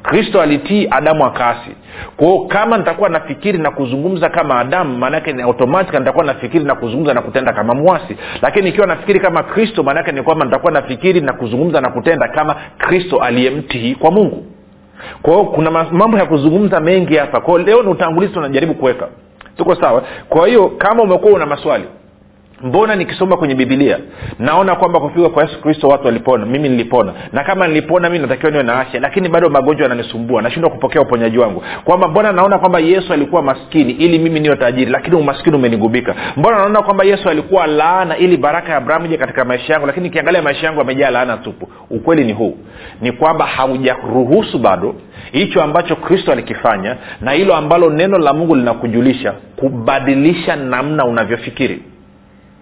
kristo 0.03 0.41
alitii 0.41 0.87
adamu 0.91 1.25
akaasi. 1.25 1.71
Kwao 2.17 2.39
kama 2.39 2.77
nitakuwa 2.77 3.09
nafikiri 3.09 3.57
na 3.57 3.71
kuzungumza 3.71 4.29
kama 4.29 4.59
adamu 4.59 4.97
maanaake 4.97 5.33
ni 5.33 5.41
automatic 5.41 5.93
nitakuwa 5.99 6.25
nafikiri 6.25 6.65
na 6.65 6.75
kuzungumza 6.75 7.13
na 7.13 7.21
kutenda 7.21 7.53
kama 7.53 7.73
mwasi. 7.73 8.17
Lakini 8.41 8.69
ikiwa 8.69 8.87
nafikiri 8.87 9.19
kama 9.19 9.43
kristo 9.43 9.83
maanaake 9.83 10.11
ni 10.11 10.21
kwamba 10.23 10.45
nitakuwa 10.45 10.71
nafikiri 10.71 11.21
na 11.21 11.33
kuzungumza 11.33 11.81
na 11.81 11.89
kutenda 11.89 12.27
kama 12.27 12.55
kristo 12.77 13.17
aliyemtii 13.19 13.95
kwa 13.95 14.11
mungu. 14.11 14.45
Kwao 15.21 15.45
kuna 15.45 15.71
mambo 15.71 16.17
ya 16.17 16.25
kuzungumza 16.25 16.79
mengi 16.79 17.15
hapa. 17.15 17.41
Kwao 17.41 17.57
leo 17.57 17.83
ni 17.83 17.89
utangulizi 17.89 18.33
tunajaribu 18.33 18.73
kuweka. 18.73 19.07
Tuko 19.57 19.75
sawa? 19.75 20.03
Kwa 20.29 20.47
hiyo 20.47 20.69
kama 20.69 21.03
umekuwa 21.03 21.33
una 21.33 21.45
maswali 21.45 21.83
mbona 22.63 22.95
nikisoma 22.95 23.37
kwenye 23.37 23.55
bibilia 23.55 23.97
naona 24.39 24.75
kwamba 24.75 24.99
kufika 24.99 25.29
kwa 25.29 25.43
yesu 25.43 25.61
kristo 25.61 25.87
watu 25.87 26.05
walipona 26.05 26.45
mimi 26.45 26.69
nilipona. 26.69 27.13
Na 27.33 27.43
kama 27.43 27.67
nilipona 27.67 28.09
mimi 28.09 28.21
natakiwa 28.21 28.51
niwe 28.51 28.63
na 28.63 28.79
afya 28.79 28.99
lakini 28.99 29.29
bado 29.29 29.49
magonjwa 29.49 29.83
yananisumbua 29.83 30.41
nashindwa 30.41 30.69
kupokea 30.71 31.01
uponyaji 31.01 31.37
wangu. 31.37 31.63
Kwamba 31.83 32.07
mbona 32.07 32.31
naona 32.31 32.59
kwamba 32.59 32.79
yesu 32.79 33.13
alikuwa 33.13 33.41
maskini 33.41 33.91
ili 33.93 34.19
mimi 34.19 34.39
niwe 34.39 34.55
tajiri 34.55 34.91
lakini 34.91 35.15
umaskini 35.15 35.55
umenigubika. 35.55 36.15
Mbona 36.37 36.57
naona 36.57 36.81
kwamba 36.81 37.03
yesu 37.03 37.29
alikuwa 37.29 37.67
laana 37.67 38.17
ili 38.17 38.37
baraka 38.37 38.71
ya 38.71 38.77
abrahamu 38.77 39.05
ije 39.05 39.17
katika 39.17 39.45
maisha 39.45 39.73
yangu 39.73 39.87
lakini 39.87 40.07
ikiangalia 40.07 40.41
maisha 40.41 40.65
yangu 40.65 40.81
amejaa 40.81 41.09
laana 41.09 41.37
tupu. 41.37 41.67
Ukweli 41.89 42.23
ni 42.23 42.33
huu 42.33 42.57
ni 43.01 43.11
kwamba 43.11 43.45
haujaruhusu 43.45 44.59
bado 44.59 44.95
hicho 45.31 45.63
ambacho 45.63 45.95
kristo 45.95 46.31
alikifanya 46.31 46.95
na 47.21 47.31
hilo 47.31 47.55
ambalo 47.55 47.89
neno 47.89 48.17
la 48.17 48.33
mungu 48.33 48.55
linakujulisha 48.55 49.31
kubadilisha 49.55 50.55
namna 50.55 51.05
unavyofikiri 51.05 51.81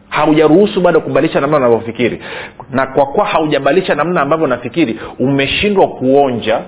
haujaruhusu 0.10 0.82
bado 0.82 1.02
kubadilisha 1.02 1.42
namna 1.42 1.58
unavyofikiri. 1.58 2.22
Na 2.72 2.86
kwa 2.88 3.06
kuwa 3.06 3.26
haujabadilisha 3.26 3.96
namna 3.96 4.22
ambavyo 4.22 4.46
unafikiri 4.46 5.00
umeshindwa 5.20 5.88
kuonja 5.88 6.62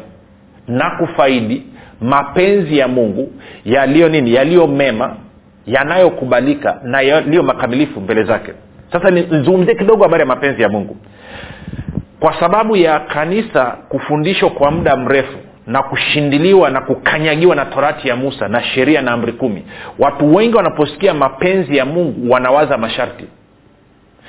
na 0.67 0.89
kufaidi 0.99 1.63
mapenzi 2.01 2.77
ya 2.77 2.87
mungu 2.87 3.31
yaliyo 3.65 4.09
nini? 4.09 4.33
Yaliyo 4.33 4.67
mema 4.67 5.15
yanayokubalika 5.67 6.79
na 6.83 7.01
yaliyo 7.01 7.43
makamilifu 7.43 8.01
mbele 8.01 8.23
zake. 8.23 8.51
Sasa 8.91 9.09
nizungumzie 9.11 9.75
kidogo 9.75 10.03
habari 10.03 10.21
ya 10.21 10.27
mapenzi 10.27 10.61
ya 10.61 10.69
mungu. 10.69 10.97
Kwa 12.19 12.39
sababu 12.39 12.75
ya 12.75 12.99
kanisa 12.99 13.65
kufundishwa 13.89 14.49
kwa 14.49 14.71
muda 14.71 14.95
mrefu 14.97 15.37
na 15.71 15.83
kushindiliwa 15.83 16.69
na 16.69 16.81
kukanyagiwa 16.81 17.55
na 17.55 17.65
torati 17.65 18.07
ya 18.07 18.15
musa 18.15 18.47
na 18.47 18.63
sheria 18.63 19.01
na 19.01 19.11
amri 19.11 19.33
kumi. 19.33 19.65
Watu 19.99 20.35
wengi 20.35 20.55
wanaposikia 20.55 21.13
mapenzi 21.13 21.77
ya 21.77 21.85
mungu 21.85 22.31
wanawaza 22.31 22.77
masharti. 22.77 23.25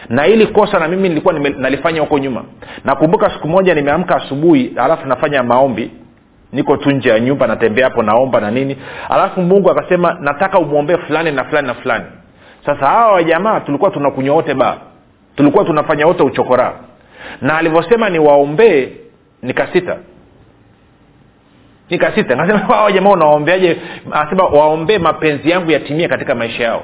Na 0.09 0.27
ili 0.27 0.47
kosa 0.47 0.79
na 0.79 0.89
mimi 0.89 1.09
nilikuwa 1.09 1.35
nime, 1.35 1.51
nalifanya 1.51 2.01
huko 2.01 2.19
nyuma. 2.19 2.45
Nakumbuka 2.85 3.31
siku 3.31 3.49
moja 3.49 3.75
nimeamka 3.75 4.17
asubuhi 4.17 4.73
alafu 4.77 5.07
nafanya 5.09 5.43
maombi. 5.43 5.91
Niko 6.53 6.77
tu 6.77 6.91
nje 6.91 7.09
ya 7.09 7.21
nyumba 7.21 7.47
natembea 7.47 7.85
hapo 7.85 8.03
naomba 8.03 8.41
na 8.41 8.51
nini. 8.51 8.77
Alafu 9.09 9.41
mungu 9.43 9.71
akasema 9.71 10.17
nataka 10.21 10.59
umwombee 10.59 10.97
fulani 10.97 11.31
na 11.33 11.45
fulani 11.45 11.67
na 11.69 11.75
fulani. 11.75 12.05
Sasa 12.67 12.87
hawa 12.87 13.13
wajamaa 13.13 13.61
tulikuwa 13.61 13.91
tunakunywa 13.91 14.35
wote 14.37 14.55
baa. 14.55 14.77
Tulikuwa 15.37 15.65
tunafanya 15.65 16.07
wote 16.07 16.23
uchokoraa 16.23 16.73
na 17.41 17.59
alivyosema 17.59 18.11
niwaombee 18.11 18.89
nikasita 19.43 19.97
nikasita. 21.91 22.35
Nasema 22.37 22.93
jamaa 22.95 23.11
unawaombeaje? 23.11 23.77
Anasema 24.13 24.45
waombee 24.45 24.99
mapenzi 24.99 25.51
yangu 25.51 25.71
yatimie 25.71 26.09
katika 26.09 26.35
maisha 26.35 26.65
yao. 26.65 26.83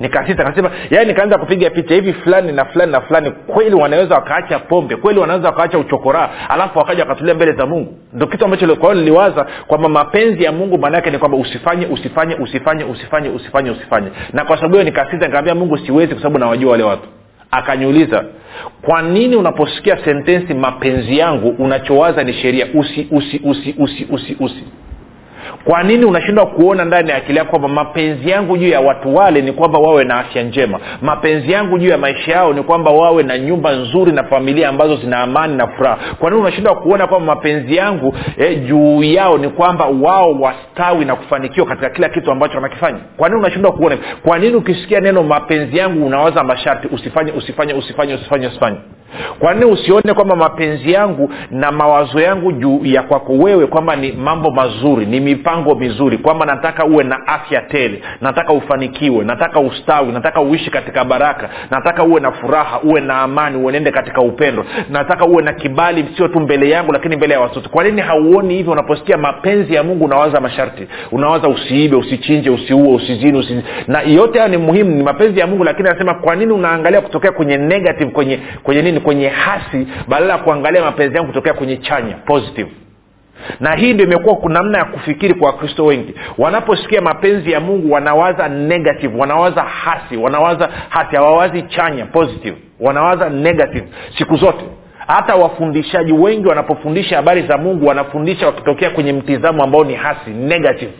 Nikasita. 0.00 0.44
Kasema 0.44 0.70
yaani 0.90 1.08
nikaanza 1.08 1.38
kupiga 1.38 1.70
picha 1.70 1.94
hivi 1.94 2.12
fulani 2.12 2.52
na 2.52 2.64
fulani 2.64 2.92
na 2.92 3.00
fulani 3.00 3.30
kweli 3.30 3.74
wanaweza 3.74 4.14
wakaacha 4.14 4.58
pombe 4.58 4.96
kweli 4.96 5.20
wanaweza 5.20 5.48
wakaacha 5.48 5.78
uchokoraa 5.78 6.28
alafu 6.48 6.78
wakaja 6.78 7.02
wakatulia 7.02 7.34
mbele 7.34 7.52
za 7.52 7.66
mungu. 7.66 7.98
Ndo 8.12 8.26
kitu 8.26 8.44
ambacho 8.44 8.76
kwao 8.76 8.94
niliwaza 8.94 9.46
kwamba 9.66 9.88
mapenzi 9.88 10.44
ya 10.44 10.52
mungu 10.52 10.78
maanaake 10.78 11.10
ni 11.10 11.18
kwamba 11.18 11.36
usifanye 11.38 11.86
usifanye 11.86 12.34
usifanye 12.34 12.84
usifanye 12.84 13.28
usifanye 13.28 13.70
usifanye. 13.70 14.08
Na 14.32 14.44
kwa 14.44 14.56
sababu 14.56 14.74
hiyo 14.74 14.84
nikasita 14.84 15.26
nikaambia 15.26 15.54
mungu 15.54 15.78
siwezi 15.78 16.12
kwa 16.14 16.22
sababu 16.22 16.38
nawajua 16.38 16.70
wale 16.72 16.84
watu 16.84 17.08
akaniuliza 17.50 18.24
kwa 18.82 19.02
nini 19.02 19.36
unaposikia 19.36 20.04
sentensi 20.04 20.54
mapenzi 20.54 21.18
yangu 21.18 21.48
unachowaza 21.58 22.24
ni 22.24 22.32
sheria? 22.32 22.66
Usi 22.74 23.08
usi 23.10 23.40
usi 23.44 23.74
usi 23.78 24.06
usi 24.10 24.36
usi 24.40 24.64
kwa 25.64 25.82
nini 25.82 26.04
unashindwa 26.04 26.46
kuona 26.46 26.84
ndani 26.84 27.10
ya 27.10 27.16
akili 27.16 27.38
yako 27.38 27.50
kwamba 27.50 27.68
mapenzi 27.68 28.30
yangu 28.30 28.56
juu 28.56 28.68
ya 28.68 28.80
watu 28.80 29.16
wale 29.16 29.42
ni 29.42 29.52
kwamba 29.52 29.78
wawe 29.78 30.04
na 30.04 30.18
afya 30.18 30.42
njema? 30.42 30.80
Mapenzi 31.02 31.52
yangu 31.52 31.78
juu 31.78 31.88
ya 31.88 31.98
maisha 31.98 32.32
yao 32.32 32.52
ni 32.52 32.62
kwamba 32.62 32.90
wawe 32.90 33.22
na 33.22 33.38
nyumba 33.38 33.72
nzuri 33.72 34.12
na 34.12 34.24
familia 34.24 34.68
ambazo 34.68 34.96
zina 34.96 35.18
amani 35.18 35.56
na 35.56 35.66
furaha. 35.66 35.98
Kwa 36.18 36.30
nini 36.30 36.42
unashindwa 36.42 36.74
kuona 36.74 37.06
kwamba 37.06 37.34
mapenzi 37.34 37.76
yangu 37.76 38.14
eh, 38.38 38.64
juu 38.66 39.02
yao 39.02 39.38
ni 39.38 39.48
kwamba 39.48 39.84
wao 39.84 40.32
wastawi 40.40 41.04
na 41.04 41.16
kufanikiwa 41.16 41.66
katika 41.66 41.90
kila 41.90 42.08
kitu 42.08 42.30
ambacho 42.30 42.54
wanakifanya? 42.54 42.98
Kwa 43.16 43.28
nini 43.28 43.40
unashindwa 43.40 43.72
kuona 43.72 43.98
kwa 44.22 44.38
nini 44.38 44.54
ukisikia 44.56 45.00
neno 45.00 45.22
mapenzi 45.22 45.78
yangu 45.78 46.06
unawaza 46.06 46.44
masharti 46.44 46.88
usifanye 46.88 47.32
usifanye 47.32 47.74
usifanye 47.74 48.14
usifanye 48.14 48.46
usifanye 48.46 48.76
kwa 49.38 49.54
nini 49.54 49.66
usione 49.72 50.14
kwamba 50.14 50.36
mapenzi 50.36 50.92
yangu 50.92 51.30
na 51.50 51.72
mawazo 51.72 52.20
yangu 52.20 52.52
juu 52.52 52.80
ya 52.84 53.02
kwako 53.02 53.32
wewe 53.32 53.66
kwamba 53.66 53.96
ni 53.96 54.12
mambo 54.12 54.50
mazuri 54.50 55.06
ni 55.06 55.20
mipango 55.20 55.74
mizuri 55.74 56.18
kwamba 56.18 56.46
nataka 56.46 56.84
uwe 56.86 57.04
na 57.04 57.26
afya 57.26 57.60
tele 57.60 58.02
nataka 58.20 58.52
ufanikiwe 58.52 59.24
nataka 59.24 59.60
ustawi 59.60 60.12
nataka 60.12 60.40
uishi 60.40 60.70
katika 60.70 61.04
baraka 61.04 61.48
nataka 61.70 62.04
uwe 62.04 62.20
na 62.20 62.32
furaha 62.32 62.80
uwe 62.80 63.00
na 63.00 63.20
amani 63.20 63.56
uenende 63.56 63.90
katika 63.90 64.20
upendo 64.20 64.64
nataka 64.90 65.24
uwe 65.26 65.42
na 65.42 65.52
kibali 65.52 66.08
sio 66.16 66.28
tu 66.28 66.40
mbele 66.40 66.70
yangu 66.70 66.92
lakini 66.92 67.16
mbele 67.16 67.34
ya 67.34 67.40
watoto. 67.40 67.68
Kwa 67.68 67.84
nini 67.84 68.00
hauoni 68.00 68.54
hivyo 68.54 68.72
unaposikia 68.72 69.16
mapenzi 69.16 69.74
ya 69.74 69.82
mungu 69.82 70.04
unawaza 70.04 70.40
masharti? 70.40 70.86
Unawaza 71.12 71.48
usiibe 71.48 71.96
usichinje 71.96 72.50
usiue 72.50 72.94
usizini 72.94 73.38
usi... 73.38 73.62
na 73.86 74.00
yote 74.00 74.38
hayo 74.38 74.50
ni 74.50 74.56
muhimu 74.56 74.90
ni 74.90 75.02
mapenzi 75.02 75.40
ya 75.40 75.46
mungu 75.46 75.64
lakini 75.64 75.88
anasema 75.88 76.14
kwa 76.14 76.36
nini 76.36 76.52
unaangalia 76.52 77.00
kutokea 77.00 77.32
kwenye 77.32 77.56
negative 77.56 78.10
kwenye 78.10 78.38
kwenye 78.62 78.82
nini 78.82 78.99
kwenye 79.00 79.28
hasi 79.28 79.86
badala 80.08 80.32
ya 80.32 80.38
kuangalia 80.38 80.82
mapenzi 80.82 81.16
yangu 81.16 81.28
kutokea 81.28 81.52
kwenye 81.54 81.76
chanya 81.76 82.14
positive. 82.16 82.70
Na 83.60 83.74
hii 83.76 83.92
ndio 83.92 84.06
imekuwa 84.06 84.50
namna 84.52 84.78
ya 84.78 84.84
kufikiri 84.84 85.34
kwa 85.34 85.46
wakristo 85.50 85.84
wengi. 85.84 86.14
Wanaposikia 86.38 87.00
mapenzi 87.00 87.52
ya 87.52 87.60
mungu 87.60 87.92
wanawaza 87.92 88.48
negative 88.48 89.18
wanawaza 89.18 89.62
hasi 89.62 90.16
wanawaza 90.16 90.68
hasi 90.88 91.16
hawawazi 91.16 91.62
chanya 91.62 92.06
positive. 92.06 92.56
Wanawaza 92.80 93.30
negative 93.30 93.86
siku 94.18 94.36
zote 94.36 94.64
hata 95.14 95.34
wafundishaji 95.34 96.12
wengi 96.12 96.48
wanapofundisha 96.48 97.16
habari 97.16 97.42
za 97.42 97.58
mungu 97.58 97.86
wanafundisha 97.86 98.46
wakitokea 98.46 98.90
kwenye 98.90 99.12
mtizamo 99.12 99.64
ambao 99.64 99.84
ni 99.84 99.94
hasi 99.94 100.30
negative. 100.30 100.92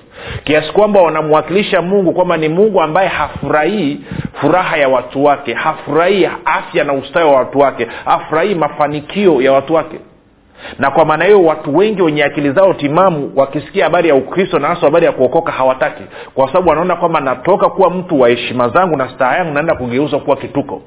Kiasi 0.44 0.72
kwamba 0.72 1.00
wanamwakilisha 1.02 1.82
mungu 1.82 2.12
kwamba 2.12 2.36
ni 2.36 2.48
mungu 2.48 2.80
ambaye 2.82 3.08
hafurahii 3.08 4.00
furaha 4.40 4.76
ya 4.76 4.88
watu 4.88 5.24
wake 5.24 5.54
hafurahii 5.54 6.28
afya 6.44 6.84
na 6.84 6.92
ustawi 6.92 7.30
wa 7.30 7.36
watu 7.36 7.58
wake 7.58 7.86
hafurahii 8.04 8.54
mafanikio 8.54 9.42
ya 9.42 9.52
watu 9.52 9.74
wake. 9.74 9.96
Na 10.78 10.90
kwa 10.90 11.04
maana 11.04 11.24
hiyo 11.24 11.42
watu 11.44 11.76
wengi 11.76 12.02
wenye 12.02 12.24
akili 12.24 12.50
zao 12.52 12.74
timamu 12.74 13.32
wakisikia 13.36 13.84
habari 13.84 14.08
ya 14.08 14.14
ukristo 14.14 14.58
na 14.58 14.68
hasa 14.68 14.80
habari 14.80 15.06
ya 15.06 15.12
kuokoka 15.12 15.52
hawataki. 15.52 16.02
Kwa 16.34 16.46
sababu 16.46 16.68
wanaona 16.68 16.96
kwamba 16.96 17.20
natoka 17.20 17.68
kuwa 17.68 17.90
mtu 17.90 18.20
wa 18.20 18.28
heshima 18.28 18.68
zangu 18.68 18.96
na 18.96 19.08
staha 19.08 19.36
yangu 19.36 19.54
naenda 19.54 19.74
kugeuzwa 19.74 20.20
kuwa 20.20 20.36
kituko 20.36 20.82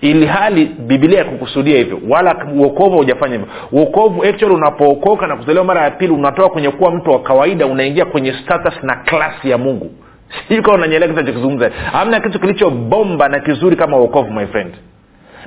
ili 0.00 0.26
hali 0.26 0.64
bibilia 0.64 1.18
yakukusudia 1.18 1.76
hivyo 1.78 2.00
wala 2.08 2.46
uokovu 2.54 2.90
haujafanya 2.90 3.32
hivyo. 3.36 3.48
Uokovu 3.72 4.24
actually 4.24 4.54
unapookoka 4.54 5.26
na 5.26 5.36
kuzaliwa 5.36 5.64
mara 5.64 5.82
ya 5.84 5.90
pili 5.90 6.12
unatoka 6.12 6.48
kwenye 6.48 6.70
kuwa 6.70 6.90
mtu 6.90 7.10
wa 7.10 7.22
kawaida 7.22 7.66
unaingia 7.66 8.04
kwenye 8.04 8.32
status 8.32 8.74
na 8.82 8.96
klasi 8.96 9.50
ya 9.50 9.58
mungu. 9.58 9.90
Sijui 10.48 10.62
kama 10.62 10.74
unanyelea 10.76 11.08
kitu 11.08 11.20
nachokizungumza. 11.20 11.70
Hamna 11.92 12.20
kitu 12.20 12.40
kilicho 12.40 12.70
bomba 12.70 13.28
na 13.28 13.40
kizuri 13.40 13.76
kama 13.76 13.96
uokovu 13.96 14.32
my 14.32 14.46
friend 14.46 14.74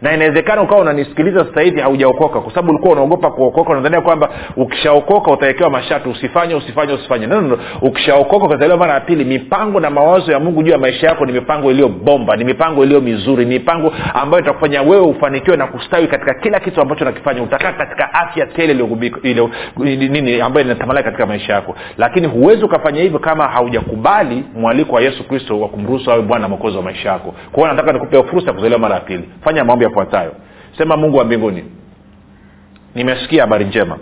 na 0.01 0.13
inawezekana 0.13 0.61
ukawa 0.61 0.81
unanisikiliza 0.81 1.45
sasa 1.45 1.61
hivi 1.61 1.81
haujaokoka 1.81 2.39
kwa 2.41 2.49
sababu 2.51 2.69
ulikuwa 2.69 2.93
unaogopa 2.93 3.31
kuokoka 3.31 3.69
unadhania 3.73 4.01
kwamba 4.01 4.29
ukishaokoka 4.55 5.31
utawekewa 5.31 5.69
mashati 5.69 6.09
usifanye 6.09 6.55
usifanye 6.55 6.93
usifanye. 6.93 7.27
No, 7.27 7.41
no, 7.41 7.47
no. 7.47 7.57
ukishaokoka 7.81 8.45
ukazaliwa 8.45 8.77
mara 8.77 8.93
ya 8.93 8.99
pili 8.99 9.25
mipango 9.25 9.79
na 9.79 9.89
mawazo 9.89 10.31
ya 10.31 10.39
mungu 10.39 10.63
juu 10.63 10.71
ya 10.71 10.77
maisha 10.77 11.07
yako 11.07 11.25
ni 11.25 11.31
mipango 11.31 11.71
iliyo 11.71 11.89
bomba 11.89 12.35
ni 12.35 12.43
mipango 12.43 12.83
iliyo 12.83 13.01
mizuri 13.01 13.45
ni 13.45 13.53
mipango 13.53 13.93
ambayo 14.13 14.43
itakufanya 14.43 14.81
wewe 14.81 15.01
ufanikiwe 15.01 15.57
na 15.57 15.67
kustawi 15.67 16.07
katika 16.07 16.33
kila 16.33 16.59
kitu 16.59 16.81
ambacho 16.81 17.05
nakifanya 17.05 17.43
utakaa 17.43 17.71
katika 17.71 18.13
afya 18.13 18.45
tele 18.45 18.73
nini 19.77 20.41
ambayo 20.41 20.65
inatamalaki 20.65 21.05
katika 21.05 21.25
maisha 21.25 21.53
yako. 21.53 21.75
Lakini 21.97 22.27
huwezi 22.27 22.65
ukafanya 22.65 23.01
hivyo 23.01 23.19
kama 23.19 23.47
haujakubali 23.47 24.43
mwaliko 24.55 24.95
wa 24.95 25.01
yesu 25.01 25.27
kristo 25.27 25.59
wa 25.59 25.67
kumruhusu 25.67 26.11
awe 26.11 26.21
bwana 26.21 26.47
mwokozi 26.47 26.77
wa 26.77 26.83
maisha 26.83 27.09
yako. 27.09 27.33
Kwa 27.51 27.63
hiyo 27.63 27.73
nataka 27.75 27.93
nikupe 27.93 28.23
fursa 28.23 28.47
ya 28.47 28.53
kuzaliwa 28.53 28.79
mara 28.79 28.95
ya 28.95 29.01
pili. 29.01 29.29
Fanya 29.43 29.63
maombi 29.63 29.84
yafuatayo. 29.85 30.35
Sema 30.77 30.97
mungu 30.97 31.17
wa 31.17 31.25
mbinguni 31.25 31.65
nimesikia 32.95 33.41
habari 33.41 33.65
njema. 33.65 33.97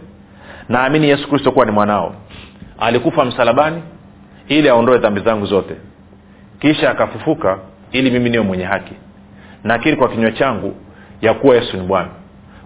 Naamini 0.69 1.09
yesu 1.09 1.29
kristo 1.29 1.51
kuwa 1.51 1.65
ni 1.65 1.71
mwanao. 1.71 2.15
Alikufa 2.79 3.25
msalabani 3.25 3.81
ili 4.47 4.69
aondoe 4.69 4.97
dhambi 4.97 5.21
zangu 5.21 5.45
zote. 5.45 5.75
Kisha 6.59 6.91
akafufuka 6.91 7.57
ili 7.91 8.11
mimi 8.11 8.29
niwe 8.29 8.43
mwenye 8.43 8.63
haki. 8.63 8.93
Nakiri 9.63 9.97
kwa 9.97 10.09
kinywa 10.09 10.31
changu 10.31 10.75
ya 11.21 11.33
kuwa 11.33 11.55
yesu 11.55 11.77
ni 11.77 11.83
bwana. 11.87 12.09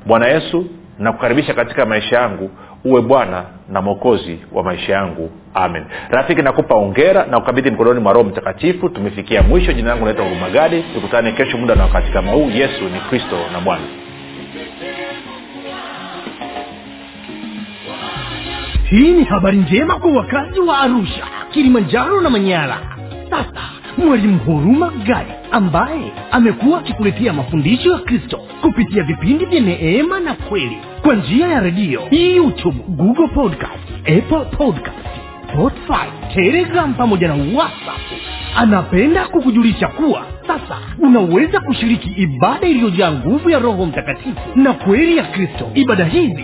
Bwana 0.05 0.27
yesu 0.27 0.65
nakukaribisha 0.99 1.53
katika 1.53 1.85
maisha 1.85 2.15
yangu 2.19 2.51
uwe 2.85 3.01
bwana 3.01 3.43
na 3.69 3.81
mwokozi 3.81 4.39
wa 4.51 4.63
maisha 4.63 4.93
yangu. 4.93 5.31
Amen. 5.53 5.83
Rafiki 6.09 6.41
nakupa 6.41 6.75
ongera 6.75 7.25
na 7.25 7.37
ukabidhi 7.37 7.71
mkononi 7.71 7.99
mwa 7.99 8.13
roho 8.13 8.29
mtakatifu. 8.29 8.89
Tumefikia 8.89 9.41
mwisho. 9.43 9.73
Jina 9.73 9.89
langu 9.89 10.05
naitwa 10.05 10.25
hurumagadi 10.25 10.83
tukutane 10.93 11.31
kesho 11.31 11.57
muda 11.57 11.75
na 11.75 11.83
wakati 11.83 12.11
kama 12.11 12.31
huu. 12.31 12.49
Yesu 12.49 12.83
ni 12.83 12.99
kristo 13.09 13.37
na 13.53 13.59
bwana. 13.59 13.83
Hii 18.89 19.11
ni 19.11 19.23
habari 19.23 19.57
njema 19.57 19.99
kwa 19.99 20.11
wakazi 20.11 20.59
wa 20.59 20.79
arusha 20.79 21.23
kilimanjaro 21.51 22.21
na 22.21 22.29
manyara. 22.29 22.77
Sasa 23.29 23.61
mwalimu 23.97 24.37
huruma 24.39 24.89
gadi 25.07 25.31
ambaye 25.51 26.11
amekuwa 26.31 26.79
akikuletea 26.79 27.33
mafundisho 27.33 27.91
ya 27.91 27.99
kristo 27.99 28.39
kupitia 28.61 29.03
vipindi 29.03 29.45
vya 29.45 29.59
neema 29.59 30.19
na 30.19 30.33
kweli 30.33 30.77
kwa 31.07 31.15
njia 31.15 31.47
ya 31.47 31.59
redio 31.59 32.01
youtube 32.11 32.77
google 32.87 33.27
podcast 33.27 33.89
apple 33.99 34.57
podcast 34.57 35.07
spotify 35.49 36.33
telegram 36.33 36.93
pamoja 36.93 37.27
na 37.27 37.33
whatsapp. 37.33 37.99
Anapenda 38.55 39.27
kukujulisha 39.27 39.87
kuwa 39.87 40.25
sasa 40.47 40.77
unaweza 40.99 41.59
kushiriki 41.59 42.09
ibada 42.09 42.67
iliyojaa 42.67 43.11
nguvu 43.11 43.49
ya 43.49 43.59
roho 43.59 43.85
mtakatifu 43.85 44.39
na 44.55 44.73
kweli 44.73 45.17
ya 45.17 45.23
kristo. 45.23 45.71
Ibada 45.73 46.05
hizi 46.05 46.43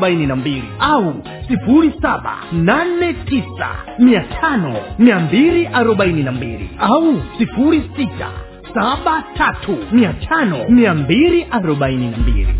na 0.09 0.35
mbili 0.35 0.63
au 0.79 1.13
sifuri 1.47 1.93
saba 2.01 2.37
nane 2.51 3.13
tisa 3.13 3.69
mia 3.99 4.19
tano 4.41 4.75
mia 4.99 5.19
mbili 5.19 5.67
arobaini 5.67 6.23
na 6.23 6.31
mbili 6.31 6.69
au 6.79 7.21
sifuri 7.37 7.91
sita 7.95 8.27
saba 8.73 9.23
tatu 9.37 9.77
mia 9.91 10.13
tano 10.13 10.57
mia 10.69 10.93
mbili 10.93 11.47
arobaini 11.51 12.11
na 12.11 12.17
mbili. 12.17 12.55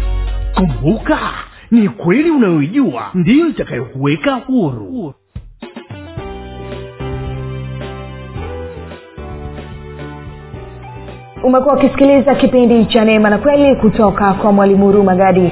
Kumbuka 0.55 1.19
ni 1.71 1.89
kweli 1.89 2.31
unayoijua 2.31 3.11
ndiyo 3.13 3.47
itakayokuweka 3.47 4.35
huru. 4.35 5.13
Umekuwa 11.43 11.75
ukisikiliza 11.75 12.35
kipindi 12.35 12.85
cha 12.85 13.05
neema 13.05 13.29
na 13.29 13.37
kweli 13.37 13.75
kutoka 13.75 14.33
kwa 14.33 14.51
mwalimu 14.51 14.85
huruma 14.85 15.15
gadi 15.15 15.51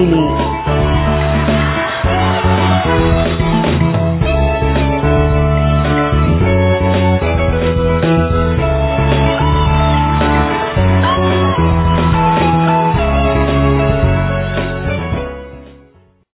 Chile. 0.01 0.80